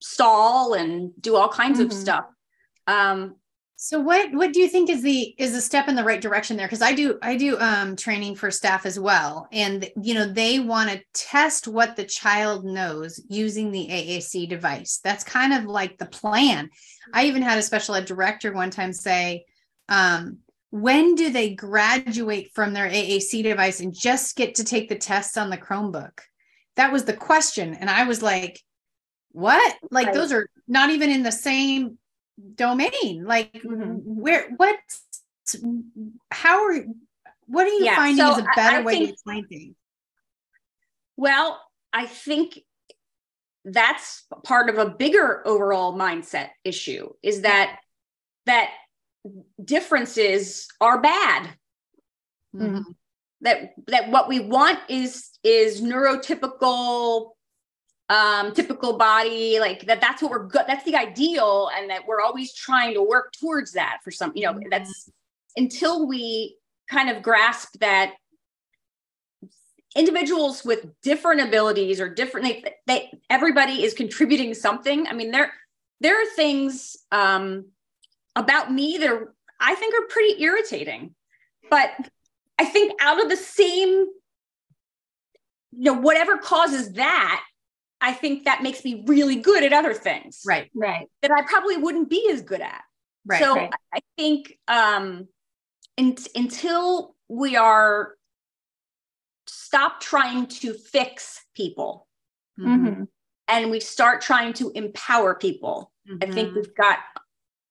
[0.00, 1.92] stall and do all kinds of Mhm.
[1.92, 2.24] stuff
[2.86, 3.36] um
[3.80, 6.56] So what what do you think is the is a step in the right direction
[6.56, 6.66] there?
[6.66, 10.58] Because I do I do um training for staff as well, and you know they
[10.58, 14.98] want to test what the child knows using the AAC device.
[15.04, 16.70] That's kind of like the plan.
[17.14, 19.44] I even had a special ed director one time say,
[19.88, 20.38] um,
[20.70, 25.36] "When do they graduate from their AAC device and just get to take the tests
[25.36, 26.18] on the Chromebook?"
[26.74, 28.60] That was the question, and I was like,
[29.30, 29.76] "What?
[29.92, 30.14] Like Right.
[30.14, 31.98] those are not even in the same."
[32.54, 34.02] Domain like Mhm.
[34.04, 34.78] where what
[36.30, 36.84] how are
[37.46, 39.76] what are you Yeah, finding so is a better I way think- to explain things
[41.16, 41.60] well
[41.92, 42.60] i think
[43.64, 47.80] that's part of a bigger overall mindset issue is that
[48.46, 48.70] that
[49.62, 51.54] differences are bad
[52.54, 52.84] Mhm.
[53.40, 57.32] that that what we want is is neurotypical
[58.10, 62.20] um typical body like that that's what we're good that's the ideal and that we're
[62.22, 64.70] always trying to work towards that for some you know Mhm.
[64.70, 65.10] that's
[65.56, 66.56] until we
[66.88, 68.14] kind of grasp that
[69.96, 75.52] individuals with different abilities or different they, they everybody is contributing something i mean there
[76.00, 77.66] there are things um
[78.36, 81.14] about me that are, i think are pretty irritating
[81.70, 81.90] but
[82.58, 84.06] i think out of the same
[85.72, 87.42] you know whatever causes that
[88.00, 91.08] i think that makes me really good at other things right Right.
[91.22, 92.82] that i probably wouldn't be as good at
[93.26, 93.70] right so right.
[93.92, 95.28] I think um,
[95.96, 98.14] in, until we are
[99.46, 102.06] stop trying to fix people
[102.58, 102.66] Mhm.
[102.78, 103.08] Mhm.
[103.48, 106.54] and we start trying to empower people, I think Mhm.
[106.56, 106.98] we've got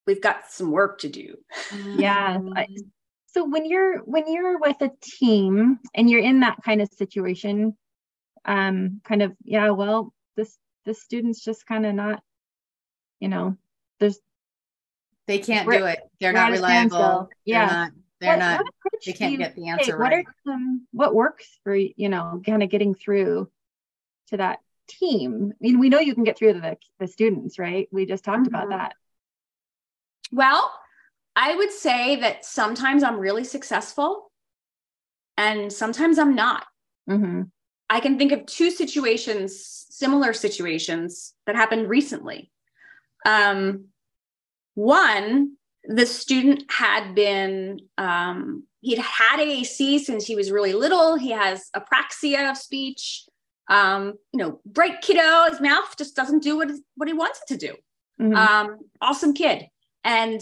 [0.06, 1.38] we've got some work to do.
[1.98, 2.40] Yeah.
[3.28, 7.78] So when you're when you're with a team and you're in that kind of situation,
[8.46, 12.24] um, kind of yeah, well, this this student's just kind of not,
[13.20, 13.58] you know,
[14.00, 14.20] there's
[15.28, 17.00] they can't do it they're not at a standstill.
[17.00, 17.68] reliable Yeah.
[17.68, 19.70] they're not they're what, not what they can't get the take?
[19.70, 23.50] answer What are some what works for you know kind of getting through
[24.30, 25.52] to that team?
[25.54, 27.88] I mean, we know you can get through to the, the students, right?
[27.92, 28.56] We just talked mm-hmm.
[28.56, 28.94] about that.
[30.32, 30.72] Well,
[31.36, 34.32] I would say that sometimes I'm really successful
[35.38, 36.66] and sometimes I'm not.
[37.10, 37.44] Mm-hmm.
[37.90, 42.52] I can think of two situations, similar situations that happened recently.
[43.26, 43.86] Um,
[44.76, 51.18] one, the student had been, um, he'd had AAC since he was really little.
[51.18, 53.24] He has apraxia of speech.
[53.70, 57.54] Um, you know, bright kiddo, his mouth just doesn't do what, what he wants it
[57.54, 57.76] to do.
[58.22, 58.36] Mm-hmm.
[58.36, 59.68] Um, awesome kid.
[60.04, 60.42] And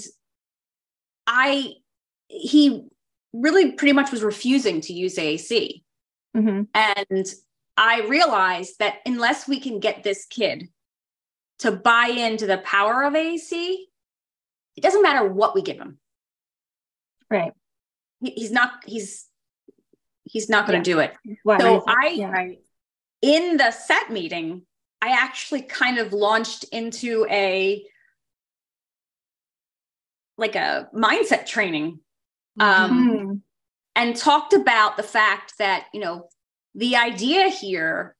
[1.27, 1.73] I,
[2.27, 2.83] he
[3.33, 5.83] really pretty much was refusing to use AAC.
[6.35, 6.63] Mm-hmm.
[6.73, 7.33] And
[7.77, 10.69] I realized that unless we can get this kid
[11.59, 13.75] to buy into the power of AAC,
[14.75, 15.97] it doesn't matter what we give him.
[17.29, 17.53] Right.
[18.21, 19.27] He, he's not, he's,
[20.23, 20.95] he's not going to yeah.
[20.95, 21.59] do it.
[21.59, 22.47] So I, yeah.
[23.21, 24.63] in the set meeting,
[25.01, 27.83] I actually kind of launched into a,
[30.37, 31.99] like a mindset training
[32.59, 33.33] um, mm-hmm.
[33.95, 36.27] And talked about the fact that, you know,
[36.73, 38.15] the idea here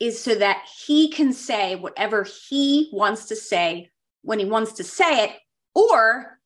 [0.00, 3.90] is so that he can say whatever he wants to say
[4.22, 5.30] when he wants to say it
[5.74, 6.38] or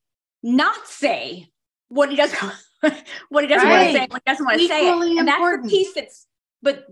[0.43, 1.49] not say
[1.89, 2.39] what he doesn't
[3.29, 3.81] what he doesn't right.
[3.81, 5.19] want to say what he doesn't want to say it.
[5.19, 6.27] and that's the piece that's
[6.63, 6.87] but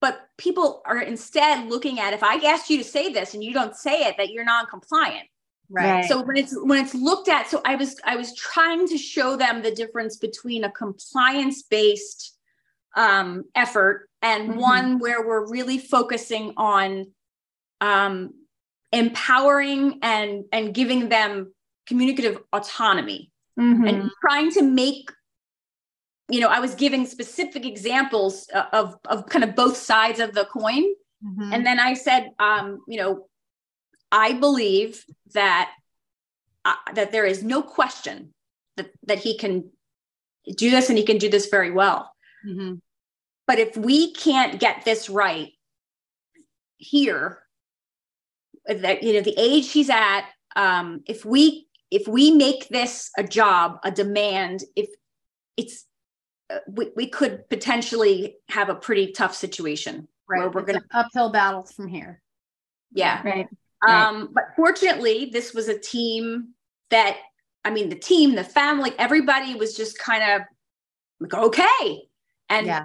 [0.00, 3.52] but people are instead looking at if i asked you to say this and you
[3.52, 5.26] don't say it that you're non-compliant
[5.70, 8.96] right so when it's when it's looked at so i was i was trying to
[8.96, 12.36] show them the difference between a compliance based
[12.96, 14.60] um, effort and mm-hmm.
[14.60, 17.06] one where we're really focusing on
[17.80, 18.30] um,
[18.92, 21.52] empowering and and giving them
[21.86, 23.84] communicative autonomy mm-hmm.
[23.84, 25.10] and trying to make
[26.30, 30.44] you know i was giving specific examples of of kind of both sides of the
[30.46, 30.82] coin
[31.24, 31.52] mm-hmm.
[31.52, 33.26] and then i said um you know
[34.12, 35.70] I believe that
[36.64, 38.34] uh, that there is no question
[38.76, 39.70] that that he can
[40.56, 42.12] do this and he can do this very well.
[42.46, 42.74] Mm-hmm.
[43.46, 45.52] But if we can't get this right
[46.78, 47.42] here,
[48.66, 53.22] that you know the age he's at, um, if we if we make this a
[53.22, 54.88] job, a demand, if
[55.56, 55.84] it's
[56.50, 60.40] uh, we, we could potentially have a pretty tough situation right.
[60.40, 62.20] where we're going to uphill battles from here.
[62.92, 63.22] Yeah.
[63.24, 63.46] Right.
[63.86, 66.54] Um, but fortunately, this was a team
[66.90, 67.16] that,
[67.64, 70.42] I mean, the team, the family, everybody was just kind of
[71.20, 72.08] like, okay.
[72.48, 72.84] And yeah.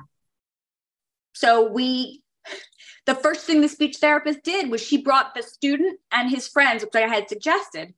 [1.34, 2.24] so we,
[3.06, 6.84] the first thing the speech therapist did was she brought the student and his friends,
[6.84, 7.94] which I had suggested,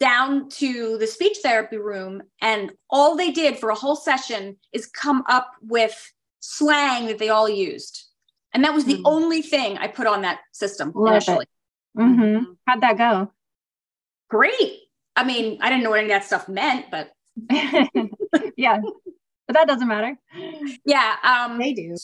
[0.00, 2.22] down to the speech therapy room.
[2.40, 7.30] And all they did for a whole session is come up with slang that they
[7.30, 8.04] all used.
[8.54, 9.02] And that was the mm.
[9.04, 11.42] only thing I put on that system Love initially.
[11.42, 11.48] It.
[11.96, 12.22] Mm-hmm.
[12.22, 12.52] mm-hmm.
[12.66, 13.32] How'd that go?
[14.28, 14.80] Great.
[15.16, 17.10] I mean, I didn't know what any of that stuff meant, but
[18.56, 18.80] yeah,
[19.46, 20.16] but that doesn't matter.
[20.84, 21.96] Yeah, um, they do.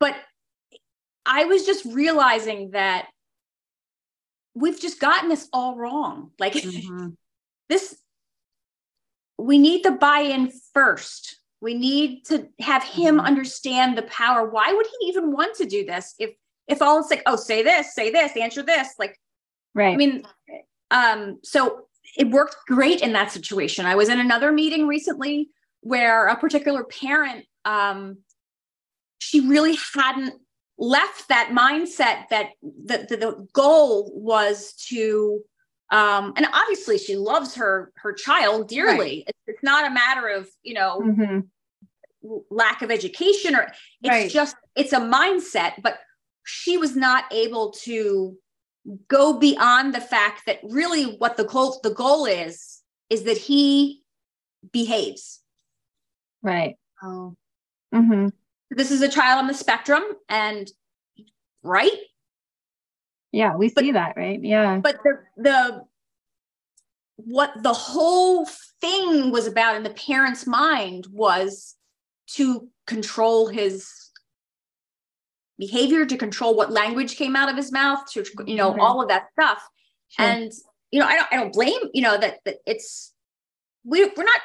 [0.00, 0.16] But
[1.24, 3.08] I was just realizing that
[4.54, 6.30] we've just gotten this all wrong.
[6.38, 7.10] Like mm-hmm.
[7.68, 7.96] this,
[9.38, 11.38] we need the buy-in first.
[11.60, 13.26] We need to have him mm-hmm.
[13.26, 14.48] understand the power.
[14.48, 16.30] Why would he even want to do this if
[16.68, 19.16] if all it's like, oh, say this, say this, answer this, like
[19.76, 19.92] Right.
[19.92, 20.22] I mean,
[20.90, 21.82] um, so
[22.16, 23.84] it worked great in that situation.
[23.84, 25.50] I was in another meeting recently
[25.82, 28.18] where a particular parent, um,
[29.18, 30.34] she really hadn't
[30.78, 35.40] left that mindset that the, the, the goal was to
[35.90, 39.34] um, and obviously she loves her her child dearly right.
[39.46, 42.36] it's, not a matter of you know mm-hmm.
[42.50, 43.62] lack of education or
[44.02, 44.30] it's right.
[44.30, 45.98] just it's a mindset but
[46.44, 48.36] she was not able to
[49.08, 54.02] go beyond the fact that really what the goal the goal is is that he
[54.72, 55.40] behaves.
[56.42, 56.76] Right.
[57.02, 57.34] Oh.
[57.94, 58.28] Mm-hmm.
[58.70, 60.70] this is a child on the spectrum and
[61.62, 61.92] right?
[63.32, 64.42] Yeah we see but, that right?
[64.42, 64.78] Yeah.
[64.78, 65.84] But the the
[67.16, 68.46] what the whole
[68.80, 71.76] thing was about in the parent's mind was
[72.28, 74.05] to control his
[75.58, 78.80] behavior to control what language came out of his mouth to you know mm-hmm.
[78.80, 79.66] all of that stuff
[80.08, 80.26] sure.
[80.26, 80.52] and
[80.90, 83.12] you know I don't I don't blame you know that, that it's
[83.84, 84.40] we we're not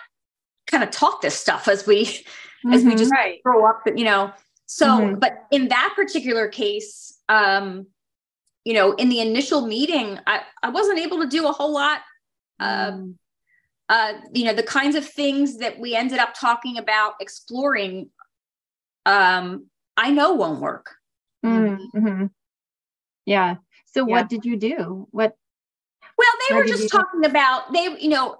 [0.67, 2.73] kind of taught this stuff as we mm-hmm.
[2.73, 2.97] as we mm-hmm.
[2.97, 3.41] just right.
[3.43, 4.31] grow up you know
[4.65, 5.15] so mm-hmm.
[5.19, 7.87] but in that particular case um
[8.63, 12.01] you know in the initial meeting I I wasn't able to do a whole lot
[12.59, 13.17] um
[13.89, 18.09] uh you know the kinds of things that we ended up talking about exploring
[19.05, 19.65] um
[19.97, 20.95] I know won't work
[21.45, 22.25] Mm-hmm.
[23.25, 23.55] Yeah.
[23.85, 24.11] So yeah.
[24.11, 25.07] what did you do?
[25.11, 25.35] What
[26.17, 28.37] Well, they were just talking about they you know,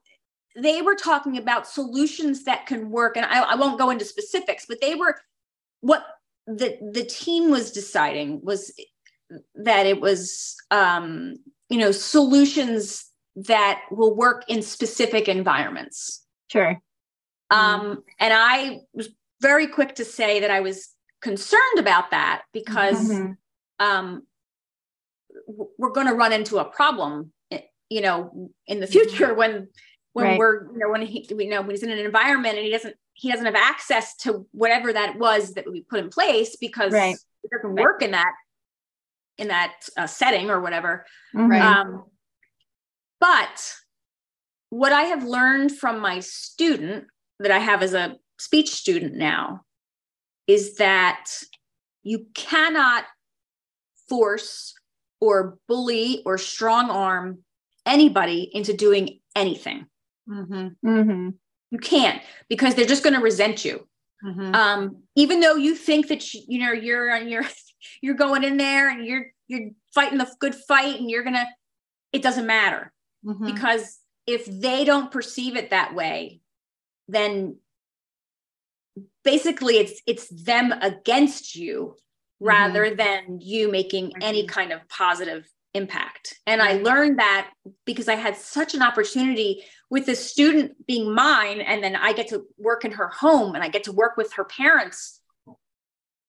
[0.56, 4.66] they were talking about solutions that can work and I, I won't go into specifics,
[4.68, 5.20] but they were
[5.82, 6.06] what
[6.48, 8.74] the the team was deciding was
[9.56, 11.36] that it was um
[11.70, 16.82] you know solutions that will work in specific environments sure
[17.50, 18.00] um mm-hmm.
[18.20, 19.10] and i was
[19.42, 20.90] very quick to say that i was
[21.22, 23.32] concerned about that because mm-hmm.
[23.80, 24.24] um
[25.78, 27.32] we're going to run into a problem
[27.90, 29.68] you know in the future when
[30.14, 30.40] when right.
[30.40, 32.96] we're you know when he you know when he's in an environment and he doesn't
[33.14, 37.16] he doesn't have access to whatever that was that we put in place because right.
[37.44, 37.84] it doesn't right.
[37.84, 38.34] work in that
[39.38, 41.06] in that uh, setting or whatever
[41.36, 41.52] mm-hmm.
[41.52, 42.04] um,
[43.20, 43.74] but
[44.70, 47.06] what i have learned from my student
[47.40, 49.62] that i have as a speech student now
[50.52, 51.26] is that
[52.04, 53.06] you cannot
[54.10, 54.74] force
[55.20, 57.40] or bully or strong arm
[57.86, 59.86] anybody into doing anything
[60.32, 60.88] Mm-hmm.
[60.88, 61.30] Mm-hmm.
[61.72, 63.88] You can't because they're just going to resent you.
[64.24, 64.54] Mm-hmm.
[64.54, 67.46] Um, even though you think that you, you know you're you're
[68.02, 71.48] you're going in there and you're you're fighting the good fight and you're gonna,
[72.14, 72.94] it doesn't matter
[73.26, 73.46] mm-hmm.
[73.46, 73.98] because
[74.28, 76.40] if they don't perceive it that way,
[77.08, 77.58] then
[79.24, 82.48] basically it's it's them against you mm-hmm.
[82.48, 84.22] rather than you making mm-hmm.
[84.22, 86.40] any kind of positive impact.
[86.46, 86.86] And I mm-hmm.
[86.86, 87.52] learned that
[87.86, 92.30] because I had such an opportunity with the student being mine, and then I get
[92.30, 95.20] to work in her home and I get to work with her parents.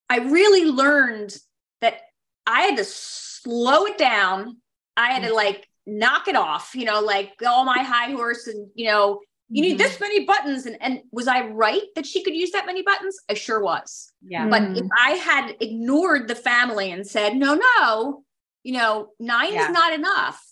[0.08, 1.34] I really learned
[1.80, 2.00] that
[2.46, 4.58] I had to slow it down.
[4.96, 5.36] I had to mm-hmm.
[5.36, 9.20] like knock it off, you know, like go on my high horse and, you know,
[9.52, 10.04] you need this mm-hmm.
[10.04, 10.66] many buttons.
[10.66, 13.18] And, and was I right that she could use that many buttons?
[13.28, 14.10] I sure was.
[14.24, 14.48] Yeah.
[14.48, 18.24] But if I had ignored the family and said, no, no,
[18.62, 19.66] you know, nine yeah.
[19.66, 20.42] is not enough.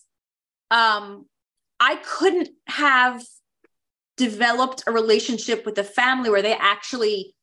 [0.70, 1.26] Um,
[1.80, 3.24] I couldn't have
[4.16, 7.34] developed a relationship with the family where they actually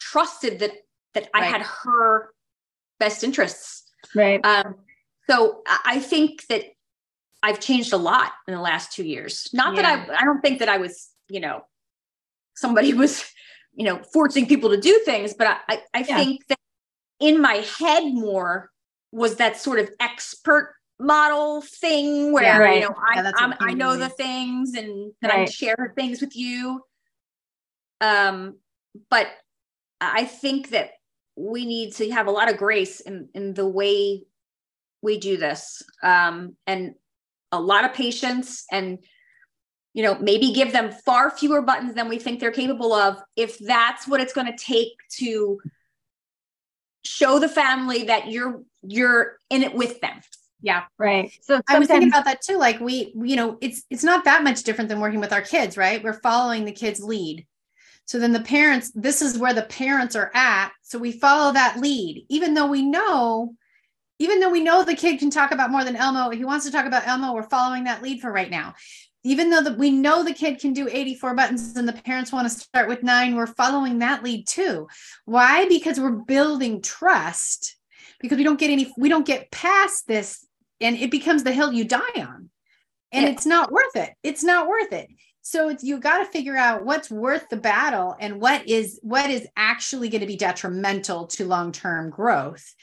[0.00, 0.72] trusted that
[1.14, 1.42] that right.
[1.42, 2.32] I had her
[2.98, 3.84] best interests.
[4.14, 4.44] Right.
[4.44, 4.76] Um,
[5.28, 6.64] so I think that
[7.42, 9.48] I've changed a lot in the last two years.
[9.52, 9.82] Not yeah.
[9.82, 11.62] that I I don't think that I was, you know,
[12.54, 13.24] somebody was,
[13.74, 16.16] you know, forcing people to do things, but I I, I yeah.
[16.16, 16.58] think that
[17.20, 18.70] in my head more
[19.12, 22.74] was that sort of expert model thing where yeah, right.
[22.74, 25.40] you know I, i know the things and that right.
[25.40, 26.82] I share things with you.
[28.00, 28.58] Um,
[29.10, 29.28] but
[30.00, 30.90] I think that
[31.36, 34.24] we need to have a lot of grace in in the way
[35.02, 36.94] we do this, um, and
[37.52, 38.98] a lot of patience, and
[39.94, 43.58] you know maybe give them far fewer buttons than we think they're capable of if
[43.58, 45.58] that's what it's going to take to
[47.04, 50.20] show the family that you're you're in it with them.
[50.60, 50.84] Yeah.
[50.98, 51.30] Right.
[51.40, 54.24] So sometimes- i was thinking about that too like we you know it's it's not
[54.24, 56.02] that much different than working with our kids right?
[56.02, 57.46] We're following the kids lead.
[58.04, 60.72] So then the parents this is where the parents are at.
[60.82, 63.54] So we follow that lead even though we know
[64.18, 66.72] even though we know the kid can talk about more than elmo he wants to
[66.72, 68.74] talk about elmo we're following that lead for right now.
[69.24, 72.48] Even though that we know the kid can do 84 buttons and the parents want
[72.48, 74.88] to start with nine we're following that lead too.
[75.24, 75.66] Why?
[75.68, 77.76] Because we're building trust
[78.20, 80.46] because we don't get any we don't get past this
[80.80, 82.50] and it becomes the hill you die on.
[83.10, 83.30] And yeah.
[83.30, 84.10] it's not worth it.
[84.22, 85.08] It's not worth it.
[85.42, 89.30] So it's you got to figure out what's worth the battle and what is what
[89.30, 92.74] is actually going to be detrimental to long-term growth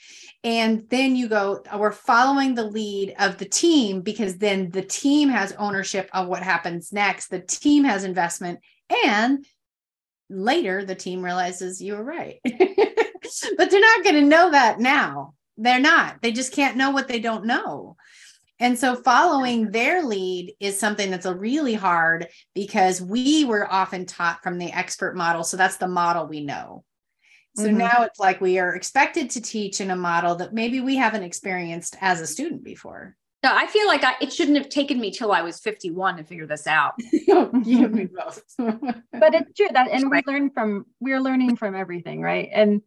[0.46, 5.28] and then you go we're following the lead of the team because then the team
[5.28, 7.28] has ownership of what happens next.
[7.28, 8.60] The team has investment.
[9.06, 9.43] And
[10.30, 12.39] later the team realizes you were right.
[13.58, 15.34] But they're not going to know that now.
[15.58, 16.22] They're not.
[16.22, 17.98] They just can't know what they don't know.
[18.60, 24.06] And so following their lead is something that's a really hard because we were often
[24.06, 25.43] taught from the expert model.
[25.43, 26.84] So that's the model we know
[27.56, 27.78] so mm-hmm.
[27.78, 31.24] now it's like we are expected to teach in a model that maybe we haven't
[31.24, 35.12] experienced as a student before no, I feel like I, it shouldn't have taken me
[35.12, 36.93] till I was 51 to figure this out.
[36.97, 38.41] you me both.
[38.58, 42.49] but it's true that, and we learn from, we're learning from everything, right?
[42.51, 42.82] And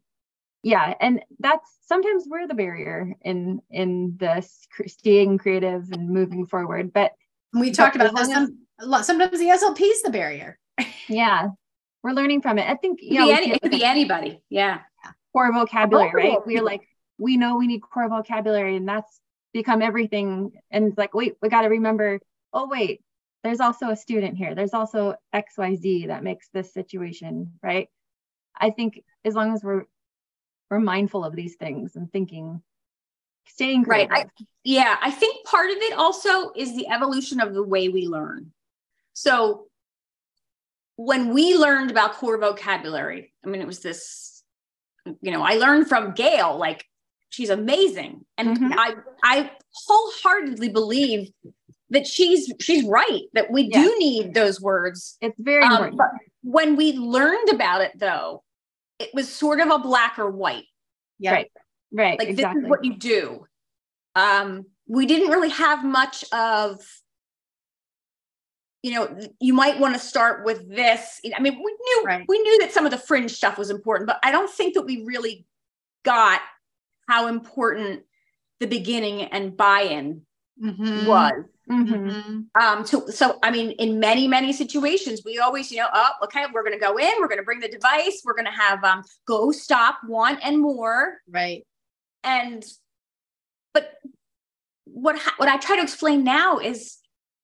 [0.64, 6.92] yeah, and that's sometimes we're the barrier in in this staying creative and moving forward.
[6.92, 7.12] But
[7.52, 8.28] we talked about this.
[8.28, 10.58] Some, sometimes the SLP is the barrier.
[11.08, 11.50] yeah,
[12.02, 12.68] we're learning from it.
[12.68, 14.40] I think yeah, it, any, it could be anybody.
[14.48, 14.80] Yeah,
[15.32, 16.38] core vocabulary, right?
[16.38, 16.42] Oh.
[16.46, 16.82] We're like
[17.18, 19.20] we know we need core vocabulary, and that's
[19.52, 22.20] become everything and it's like wait we got to remember
[22.52, 23.00] oh wait
[23.42, 27.88] there's also a student here there's also xyz that makes this situation right
[28.54, 29.84] i think as long as we're
[30.70, 32.62] we're mindful of these things and thinking
[33.46, 34.10] staying creative.
[34.10, 34.26] Right.
[34.26, 38.06] I, yeah, I think part of it also is the evolution of the way we
[38.06, 38.52] learn.
[39.14, 39.67] So
[40.98, 44.42] when we learned about core vocabulary, I mean, it was this,
[45.22, 46.84] you know, I learned from Gail, like
[47.28, 48.26] she's amazing.
[48.36, 48.72] And mm-hmm.
[48.76, 49.50] I I
[49.86, 51.30] wholeheartedly believe
[51.90, 55.16] that she's she's right, that we do need those words.
[55.20, 55.98] It's very um, important.
[55.98, 56.08] But
[56.42, 58.42] when we learned about it though,
[58.98, 60.66] it was sort of a black or white.
[61.20, 61.32] Yeah.
[61.34, 61.52] Right.
[61.92, 62.18] Right.
[62.18, 62.62] Like exactly.
[62.62, 63.46] this is what you do.
[64.16, 66.80] Um, we didn't really have much of
[68.82, 72.24] you know you might want to start with this i mean we knew right.
[72.28, 74.82] we knew that some of the fringe stuff was important but i don't think that
[74.82, 75.46] we really
[76.04, 76.40] got
[77.08, 78.02] how important
[78.60, 80.22] the beginning and buy-in
[80.62, 81.06] mm-hmm.
[81.06, 82.40] was mm-hmm.
[82.60, 86.44] um so so i mean in many many situations we always you know oh okay
[86.52, 88.82] we're going to go in we're going to bring the device we're going to have
[88.84, 91.66] um go stop want and more right
[92.22, 92.64] and
[93.74, 93.94] but
[94.84, 96.98] what what i try to explain now is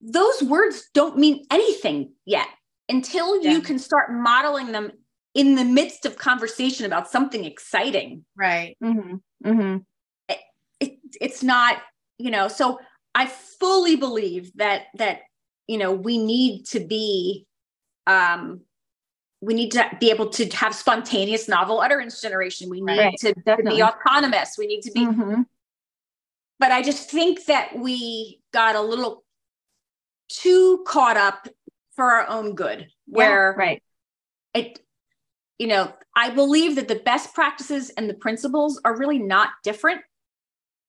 [0.04, 2.46] those words don't mean anything yet
[2.88, 3.52] until yeah.
[3.52, 4.92] you can start modeling them
[5.34, 9.16] in the midst of conversation about something exciting right mm-hmm.
[9.44, 9.78] Mm-hmm.
[10.28, 10.38] It,
[10.78, 11.78] it, it's not
[12.18, 12.78] you know so
[13.14, 15.20] i fully believe that that
[15.66, 17.46] you know we need to be
[18.06, 18.60] um
[19.40, 23.18] we need to be able to have spontaneous novel utterance generation we need right.
[23.18, 25.42] to, to, be autonomous we need to be mm-hmm.
[26.58, 29.23] but i just think that we got a little
[30.28, 31.48] too caught up
[31.96, 33.82] for our own good where yeah, right.
[34.54, 34.80] it
[35.58, 40.00] you know i believe that the best practices and the principles are really not different.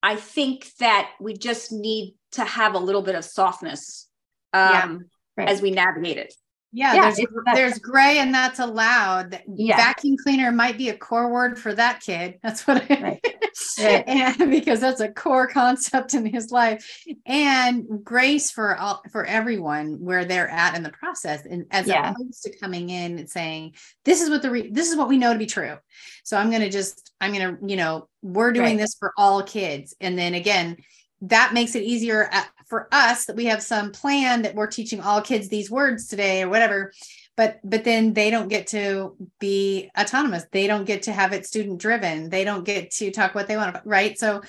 [0.03, 4.07] I think that we just need to have a little bit of softness
[4.53, 4.97] um, yeah,
[5.35, 5.49] right.
[5.49, 6.31] as we navigate it
[6.75, 9.41] yeah, yeah there's there's gray and that's allowed.
[9.47, 9.77] Yeah.
[9.77, 12.37] Vacuum cleaner might be a core word for that kid.
[12.43, 13.37] That's what I right.
[14.07, 17.03] and because that's a core concept in his life.
[17.25, 21.45] And grace for all for everyone where they're at in the process.
[21.45, 22.11] And as yeah.
[22.11, 25.17] opposed to coming in and saying, this is what the re- this is what we
[25.17, 25.77] know to be true.
[26.25, 28.77] So I'm gonna just, I'm gonna, you know, we're doing right.
[28.77, 29.95] this for all kids.
[30.01, 30.77] And then again,
[31.21, 35.01] that makes it easier at, for us that we have some plan that we're teaching
[35.01, 36.91] all kids these words today or whatever
[37.37, 40.45] but but then they don't get to be autonomous.
[40.51, 42.29] They don't get to have it student driven.
[42.29, 44.17] They don't get to talk what they want right?
[44.17, 44.41] So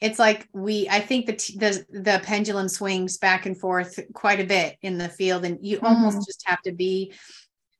[0.00, 4.44] it's like we i think the the the pendulum swings back and forth quite a
[4.44, 5.86] bit in the field and you mm-hmm.
[5.86, 7.12] almost just have to be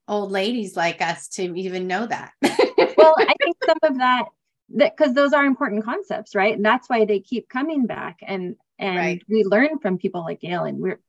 [0.09, 2.33] old ladies like us to even know that.
[2.43, 4.25] Well i think some of that
[4.71, 6.57] that because those are important concepts right?
[6.57, 8.19] And that's why they keep coming back.
[8.23, 9.23] And and right.
[9.29, 11.01] we learn from people like gail and we're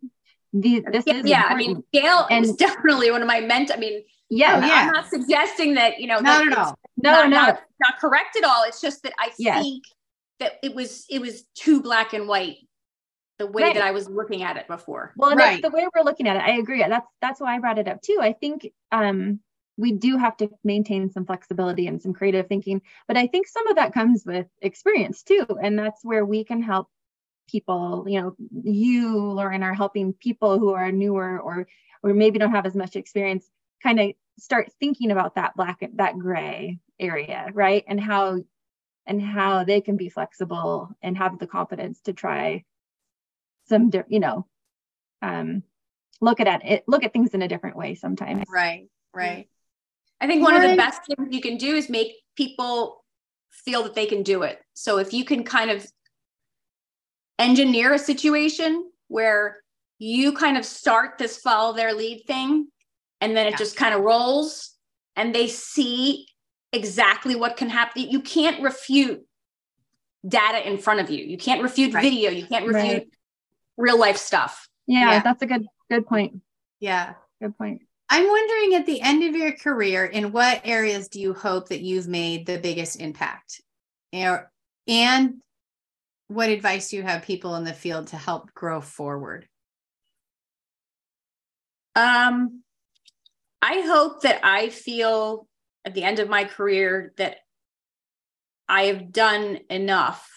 [0.54, 3.72] the, this yeah, is yeah i mean gail and, is definitely one of my ment
[3.72, 4.74] i mean yeah, yeah.
[4.88, 6.80] I'm not suggesting that you know not at all.
[6.98, 8.64] no not, no not, not, correct at all.
[8.68, 9.64] It's just that i yes.
[9.64, 9.84] think
[10.40, 12.58] that it was it was too black and white
[13.40, 13.74] the way right.
[13.74, 15.14] that i was looking at it before.
[15.18, 15.62] Well right.
[15.62, 16.44] the way we're looking at it.
[16.44, 16.86] I agree.
[16.88, 18.20] That's that's why i brought it up too.
[18.22, 19.40] I think um
[19.78, 23.66] we do have to maintain some flexibility and some creative thinking but i think some
[23.68, 26.90] of that comes with experience too and that's where we can help
[27.50, 31.68] people you know you lauren are helping people who are newer or
[32.04, 33.50] or maybe don't have as much experience
[33.82, 37.84] kind of start thinking about that black that gray area right?
[37.88, 38.40] And how
[39.06, 42.64] and how they can be flexible and have the confidence to try
[43.68, 44.46] some you know
[45.22, 45.64] um
[46.22, 48.46] look at it look at things in a different way sometimes.
[48.50, 49.48] Right right.
[50.22, 53.06] I think one of the best things you can do is make people
[53.52, 54.62] feel that they can do it.
[54.74, 55.90] So if you can kind of
[57.40, 59.58] engineer a situation where
[59.98, 62.68] you kind of start this follow their lead thing
[63.22, 63.58] and then it yeah.
[63.58, 64.76] just kind of rolls
[65.16, 66.28] and they see
[66.72, 68.04] exactly what can happen.
[68.04, 69.26] You can't refute
[70.28, 71.24] data in front of you.
[71.24, 72.04] You can't refute right.
[72.04, 72.30] video.
[72.30, 73.08] You can't refute right.
[73.78, 74.68] real life stuff.
[74.86, 76.42] Yeah, yeah, that's a good good point.
[76.80, 77.14] Yeah.
[77.42, 77.82] Good point.
[78.10, 81.82] I'm wondering at the end of your career, in what areas do you hope that
[81.82, 83.62] you've made the biggest impact?
[84.12, 85.36] And
[86.30, 89.48] what advice do you have people in the field to help grow forward?
[91.96, 92.62] Um,
[93.62, 95.48] I hope that I feel
[95.84, 97.38] at the end of my career that
[98.70, 100.30] I have done enough.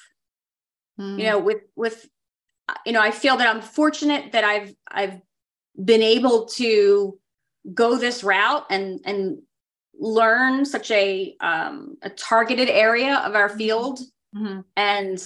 [0.98, 1.18] Mm.
[1.18, 2.08] You know, with with
[2.86, 5.20] you know, I feel that I'm fortunate that I've I've
[5.82, 7.18] been able to
[7.74, 9.42] go this route and and
[10.00, 14.00] learn such a um, a targeted area of our field
[14.34, 14.60] mm-hmm.
[14.74, 15.22] and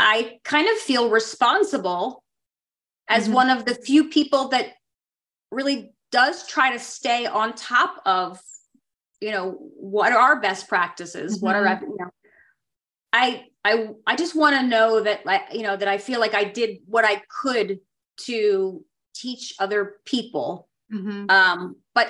[0.00, 2.24] i kind of feel responsible
[3.08, 3.34] as mm-hmm.
[3.34, 4.66] one of the few people that
[5.50, 8.40] really does try to stay on top of
[9.20, 11.46] you know what are our best practices mm-hmm.
[11.46, 11.84] what are mm-hmm.
[11.84, 12.10] you know
[13.12, 16.34] I I I just want to know that like you know that I feel like
[16.34, 17.80] I did what I could
[18.26, 18.84] to
[19.14, 20.68] teach other people.
[20.92, 21.30] Mm-hmm.
[21.30, 22.08] Um, but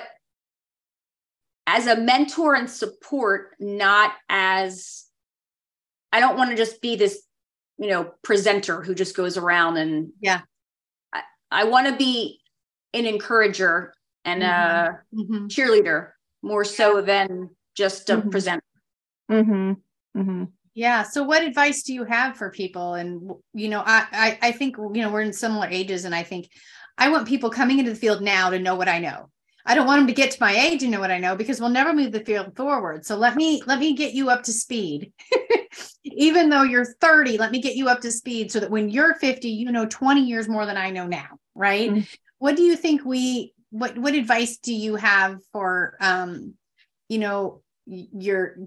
[1.67, 5.05] as a mentor and support, not as
[6.11, 7.21] I don't want to just be this,
[7.81, 10.41] you know, presenter who just goes around and yeah.
[11.11, 12.39] I, I want to be
[12.93, 15.19] an encourager and mm-hmm.
[15.19, 15.47] a mm-hmm.
[15.47, 16.09] cheerleader
[16.43, 18.29] more so than just a mm-hmm.
[18.29, 18.63] presenter.
[19.31, 20.19] Mm-hmm.
[20.19, 20.43] Mm-hmm.
[20.75, 21.01] Yeah.
[21.01, 22.93] So what advice do you have for people?
[22.93, 26.21] And you know, I, I I think you know we're in similar ages, and I
[26.21, 26.49] think
[26.99, 29.29] I want people coming into the field now to know what I know.
[29.65, 31.59] I don't want them to get to my age and know what I know because
[31.59, 33.05] we'll never move the field forward.
[33.05, 35.13] So let me let me get you up to speed.
[36.03, 39.13] Even though you're 30, let me get you up to speed so that when you're
[39.15, 41.89] 50, you know 20 years more than I know now, right?
[41.89, 42.01] Mm-hmm.
[42.39, 46.53] What do you think we what what advice do you have for um
[47.07, 48.57] you know your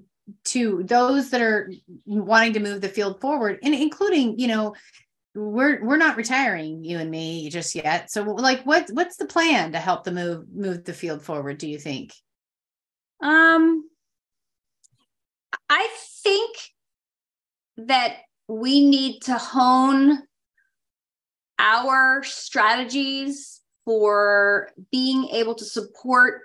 [0.45, 1.70] to those that are
[2.07, 4.74] wanting to move the field forward and including you know
[5.35, 8.11] we're we're not retiring you and me just yet.
[8.11, 11.68] So like what what's the plan to help the move move the field forward do
[11.68, 12.12] you think?
[13.22, 13.89] Um
[15.70, 15.89] i
[16.22, 16.57] think
[17.76, 18.16] that
[18.49, 20.22] we need to hone
[21.59, 26.43] our strategies for being able to support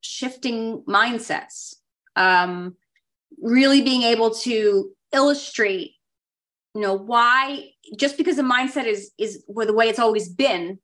[0.00, 1.74] shifting mindsets.
[2.16, 2.76] Um
[3.40, 5.92] really being able to illustrate
[6.74, 10.78] you know why just because the mindset is is where the way it's always been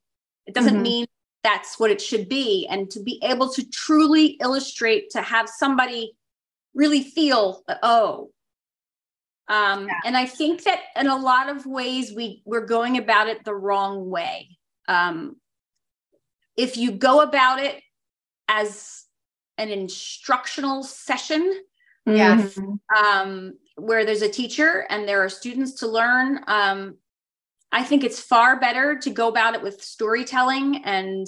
[0.46, 0.82] it doesn't mm-hmm.
[0.82, 1.06] mean
[1.42, 6.12] that's what it should be and to be able to truly illustrate to have somebody
[6.74, 8.30] really feel oh
[9.48, 10.00] um, yeah.
[10.04, 13.54] and i think that in a lot of ways we we're going about it the
[13.54, 14.48] wrong way
[14.88, 15.36] um,
[16.56, 17.80] if you go about it
[18.48, 19.04] as
[19.58, 21.52] an instructional session
[22.06, 22.58] Yes.
[22.96, 26.40] Um, where there's a teacher and there are students to learn.
[26.46, 26.96] Um,
[27.72, 31.26] I think it's far better to go about it with storytelling and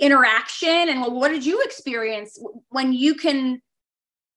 [0.00, 0.88] interaction.
[0.88, 2.38] And well, what did you experience
[2.70, 3.60] when you can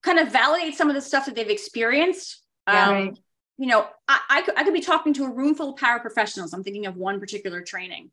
[0.03, 2.41] kind of validate some of the stuff that they've experienced?
[2.68, 3.20] Yeah, um, right.
[3.59, 6.53] You know, I, I, could, I could be talking to a room full of paraprofessionals.
[6.53, 8.11] I'm thinking of one particular training.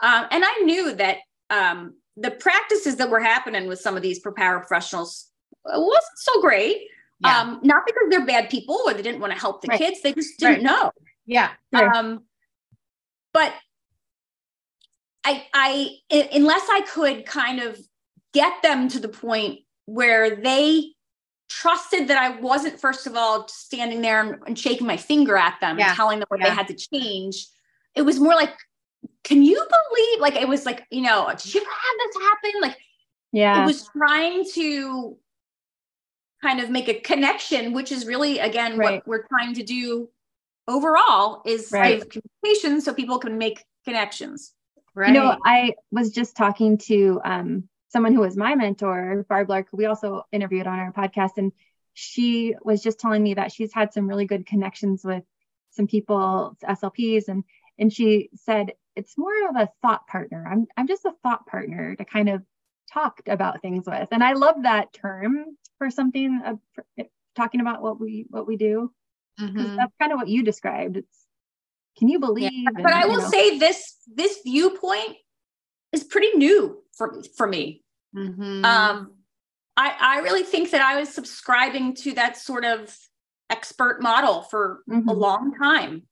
[0.00, 1.18] Um, and I knew that
[1.50, 5.24] um, the practices that were happening with some of these paraprofessionals
[5.64, 6.86] wasn't so great.
[7.20, 7.40] Yeah.
[7.40, 9.78] Um, not because they're bad people or they didn't want to help the right.
[9.78, 10.62] kids, they just didn't right.
[10.62, 10.92] know.
[11.26, 11.50] Yeah.
[11.74, 12.22] Um,
[13.32, 13.52] but
[15.24, 15.98] I, I,
[16.32, 17.78] unless I could kind of
[18.32, 20.92] get them to the point where they
[21.48, 25.60] trusted that I wasn't, first of all, standing there and, and shaking my finger at
[25.60, 25.88] them yeah.
[25.88, 26.50] and telling them what yeah.
[26.50, 27.46] they had to change.
[27.94, 28.54] It was more like,
[29.24, 30.20] can you believe?
[30.20, 32.60] Like, it was like, you know, did you ever have this happen?
[32.60, 32.76] Like,
[33.32, 35.18] yeah, it was trying to
[36.42, 38.94] kind of make a connection, which is really again right.
[38.94, 40.08] what we're trying to do
[40.66, 42.02] overall is right.
[42.08, 44.52] communication so people can make connections.
[44.94, 45.08] Right.
[45.08, 49.68] You know, I was just talking to um, someone who was my mentor, Barb Lark,
[49.72, 51.52] we also interviewed on our podcast, and
[51.94, 55.24] she was just telling me that she's had some really good connections with
[55.70, 57.44] some people, SLPs, and
[57.78, 60.46] and she said it's more of a thought partner.
[60.50, 62.42] I'm I'm just a thought partner to kind of
[62.92, 65.44] talk about things with, and I love that term
[65.78, 66.84] for something uh, for,
[67.38, 68.92] talking about what we what we do
[69.40, 69.76] mm-hmm.
[69.76, 71.26] that's kind of what you described it's
[71.96, 72.70] can you believe yeah.
[72.74, 73.30] but and, i will know.
[73.30, 75.16] say this this viewpoint
[75.92, 77.82] is pretty new for for me
[78.14, 78.64] mm-hmm.
[78.64, 79.12] um
[79.76, 82.94] i i really think that i was subscribing to that sort of
[83.50, 85.08] expert model for mm-hmm.
[85.08, 86.02] a long time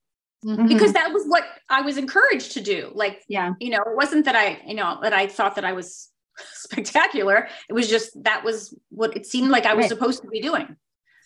[0.44, 0.68] mm-hmm.
[0.68, 4.24] because that was what i was encouraged to do like yeah you know it wasn't
[4.24, 6.08] that i you know that i thought that i was
[6.54, 7.48] spectacular.
[7.68, 9.88] It was just that was what it seemed like I was right.
[9.88, 10.76] supposed to be doing.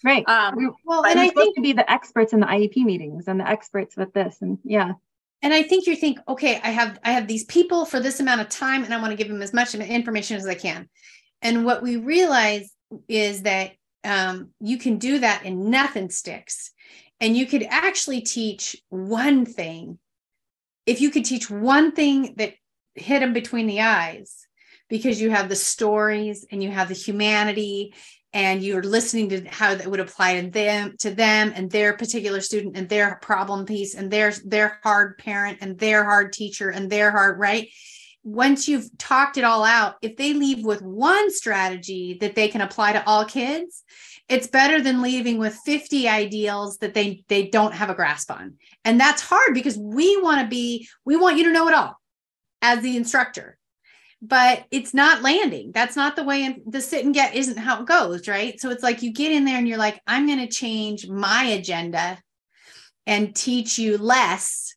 [0.05, 0.27] Right.
[0.29, 3.49] Um, well, and I think to be the experts in the IEP meetings and the
[3.49, 4.93] experts with this, and yeah.
[5.43, 8.41] And I think you think, okay, I have I have these people for this amount
[8.41, 10.89] of time, and I want to give them as much information as I can.
[11.43, 12.71] And what we realize
[13.09, 13.73] is that
[14.05, 16.73] um, you can do that and nothing sticks.
[17.21, 19.99] And you could actually teach one thing.
[20.87, 22.55] If you could teach one thing that
[22.95, 24.47] hit them between the eyes,
[24.91, 27.95] because you have the stories and you have the humanity
[28.33, 32.41] and you're listening to how that would apply to them to them and their particular
[32.41, 36.91] student and their problem piece and their their hard parent and their hard teacher and
[36.91, 37.69] their hard right?
[38.23, 42.61] Once you've talked it all out if they leave with one strategy that they can
[42.61, 43.83] apply to all kids
[44.29, 48.59] it's better than leaving with 50 ideals that they they don't have a grasp on.
[48.85, 52.01] And that's hard because we want to be we want you to know it all
[52.63, 53.59] as the instructor
[54.23, 55.73] but it's not landing.
[55.73, 58.61] That's not the way in the sit and get isn't how it goes, right?
[58.61, 61.45] So it's like you get in there and you're like, I'm going to change my
[61.45, 62.19] agenda
[63.07, 64.75] and teach you less,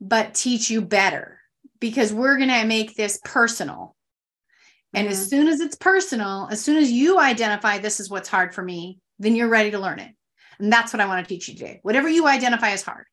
[0.00, 1.38] but teach you better
[1.78, 3.94] because we're going to make this personal.
[4.94, 5.12] And mm-hmm.
[5.12, 8.62] as soon as it's personal, as soon as you identify this is what's hard for
[8.62, 10.12] me, then you're ready to learn it.
[10.58, 11.80] And that's what I want to teach you today.
[11.82, 13.04] Whatever you identify as hard,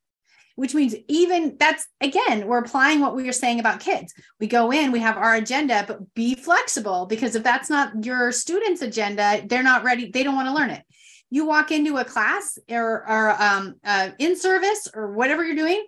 [0.58, 4.12] which means even that's again, we're applying what we were saying about kids.
[4.40, 8.32] We go in, we have our agenda, but be flexible because if that's not your
[8.32, 10.82] student's agenda, they're not ready, they don't want to learn it.
[11.30, 15.86] You walk into a class or, or um, uh, in service or whatever you're doing,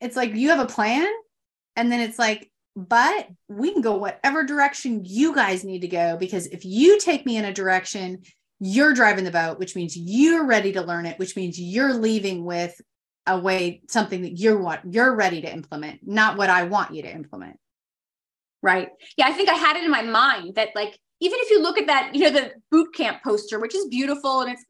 [0.00, 1.08] it's like you have a plan,
[1.74, 6.16] and then it's like, but we can go whatever direction you guys need to go
[6.16, 8.22] because if you take me in a direction,
[8.60, 12.44] you're driving the boat, which means you're ready to learn it, which means you're leaving
[12.44, 12.80] with
[13.26, 17.02] a way something that you're what you're ready to implement not what i want you
[17.02, 17.58] to implement.
[18.62, 18.88] Right?
[19.16, 21.78] Yeah i think i had it in my mind that like even if you look
[21.78, 24.64] at that you know the boot camp poster which is beautiful and it's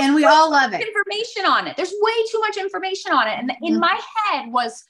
[0.00, 0.80] and we all love it.
[0.80, 1.76] information on it.
[1.76, 3.38] There's way too much information on it.
[3.38, 3.64] And mm-hmm.
[3.64, 4.84] in my head was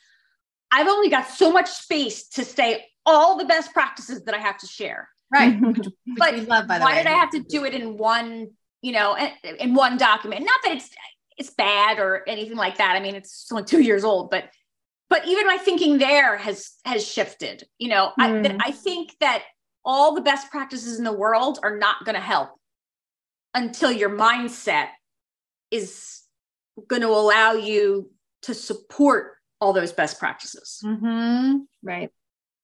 [0.73, 4.59] i've only got so much space to say all the best practices that i have
[4.59, 5.09] to share.
[5.33, 5.61] Right.
[6.17, 6.95] But love, why way.
[6.97, 8.51] did i have to do it in one
[8.83, 9.17] you know
[9.59, 10.45] in one document?
[10.45, 10.91] Not that it's
[11.37, 12.97] it's bad or anything like that.
[12.97, 14.45] I mean, it's only two years old, but
[15.11, 17.64] but even my thinking there has has shifted.
[17.78, 18.61] You know, mm.
[18.61, 18.68] I.
[18.68, 19.43] I think that
[19.85, 22.51] all the best practices in the world are not going to help
[23.55, 24.89] until your mindset
[25.70, 26.22] is
[26.89, 28.11] going to allow you
[28.43, 30.80] to support all those best practices.
[30.85, 31.59] Mm-hmm.
[31.82, 32.11] Right.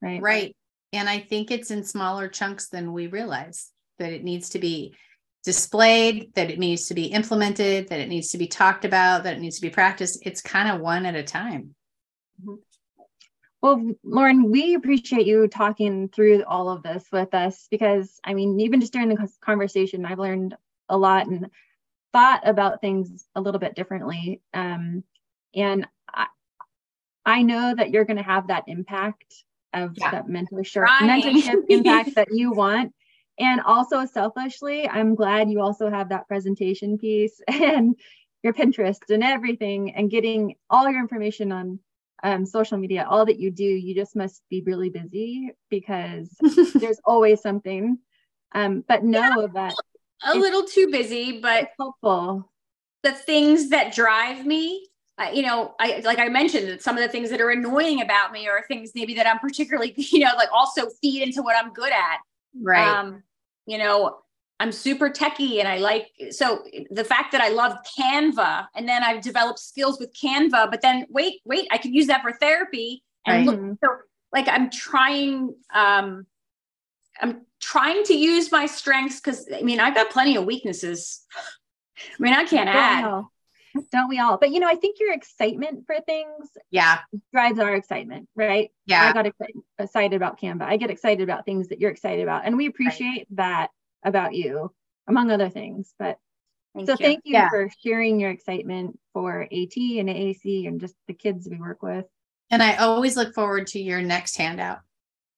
[0.02, 0.22] Right.
[0.22, 0.56] Right.
[0.92, 4.94] And I think it's in smaller chunks than we realize that it needs to be
[5.44, 9.36] displayed, that it needs to be implemented, that it needs to be talked about, that
[9.36, 10.20] it needs to be practiced.
[10.24, 11.74] It's kind of one at a time.
[12.40, 12.54] Mm-hmm.
[13.62, 18.58] Well, Lauren, we appreciate you talking through all of this with us because, I mean,
[18.60, 20.56] even just during the conversation, I've learned
[20.88, 21.50] a lot and
[22.12, 24.40] thought about things a little bit differently.
[24.54, 25.04] Um,
[25.54, 26.26] and I,
[27.26, 30.10] I know that you're going to have that impact of yeah.
[30.10, 32.94] that mentorship, mentorship impact that you want
[33.40, 37.96] and also selfishly, I'm glad you also have that presentation piece and
[38.42, 41.78] your Pinterest and everything and getting all your information on
[42.22, 46.28] um, social media, all that you do, you just must be really busy because
[46.74, 47.98] there's always something.
[48.52, 49.74] Um, but know yeah, that
[50.22, 52.50] a little too busy, but helpful.
[53.02, 54.86] The things that drive me,
[55.16, 58.32] uh, you know, I like I mentioned, some of the things that are annoying about
[58.32, 61.72] me are things maybe that I'm particularly, you know, like also feed into what I'm
[61.72, 62.18] good at.
[62.60, 62.86] Right.
[62.86, 63.22] Um,
[63.70, 64.18] you know,
[64.58, 69.02] I'm super techie and I like so the fact that I love Canva and then
[69.02, 73.02] I've developed skills with Canva, but then wait, wait, I could use that for therapy.
[73.26, 73.58] And right.
[73.58, 73.90] look, so
[74.32, 76.26] like I'm trying, um,
[77.22, 81.24] I'm trying to use my strengths because I mean I've got plenty of weaknesses.
[81.98, 83.24] I mean, I can't add.
[83.92, 84.38] Don't we all?
[84.38, 87.00] But you know, I think your excitement for things yeah
[87.32, 88.70] drives our excitement, right?
[88.86, 89.08] Yeah.
[89.08, 89.32] I got
[89.78, 90.62] excited about Canva.
[90.62, 92.46] I get excited about things that you're excited about.
[92.46, 93.36] And we appreciate right.
[93.36, 93.68] that
[94.04, 94.72] about you,
[95.08, 95.94] among other things.
[95.98, 96.18] But
[96.74, 97.04] thank so you.
[97.04, 97.48] thank you yeah.
[97.48, 102.06] for sharing your excitement for AT and AAC and just the kids we work with.
[102.50, 104.80] And I always look forward to your next handout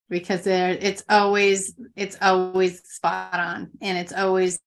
[0.08, 4.58] because there it's always it's always spot on and it's always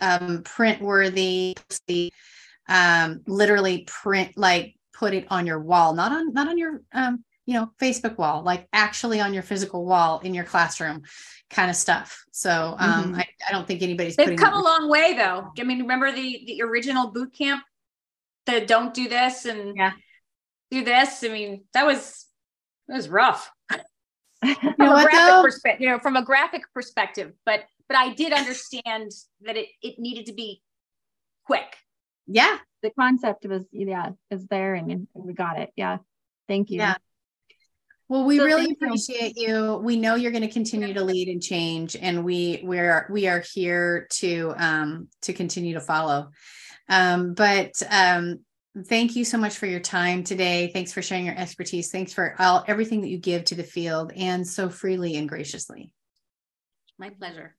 [0.00, 1.56] um, print worthy,
[2.68, 7.24] um, literally print like put it on your wall, not on not on your um,
[7.46, 11.02] you know Facebook wall, like actually on your physical wall in your classroom,
[11.50, 12.24] kind of stuff.
[12.32, 13.14] So um, mm-hmm.
[13.16, 14.16] I, I don't think anybody's.
[14.16, 15.50] They've come a long way though.
[15.58, 17.62] I mean, remember the the original boot camp,
[18.46, 19.92] the don't do this and yeah.
[20.70, 21.22] do this.
[21.24, 22.26] I mean, that was
[22.88, 23.50] that was rough.
[24.46, 29.10] You know, what, perspe- you know, from a graphic perspective, but but I did understand
[29.42, 30.62] that it it needed to be
[31.46, 31.76] quick.
[32.26, 32.58] Yeah.
[32.82, 35.70] The concept was yeah, is there and we got it.
[35.76, 35.98] Yeah.
[36.48, 36.78] Thank you.
[36.78, 36.96] Yeah.
[38.08, 39.48] Well, we so really appreciate you.
[39.48, 39.76] you.
[39.76, 43.42] We know you're going to continue to lead and change, and we we're we are
[43.54, 46.28] here to um to continue to follow.
[46.88, 48.40] Um, but um,
[48.86, 50.70] thank you so much for your time today.
[50.72, 51.90] Thanks for sharing your expertise.
[51.90, 55.90] Thanks for all everything that you give to the field and so freely and graciously.
[56.98, 57.56] My pleasure.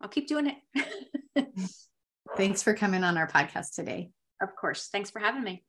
[0.00, 0.52] I'll keep doing
[1.34, 1.46] it.
[2.36, 4.10] Thanks for coming on our podcast today.
[4.40, 4.88] Of course.
[4.88, 5.64] Thanks for having me.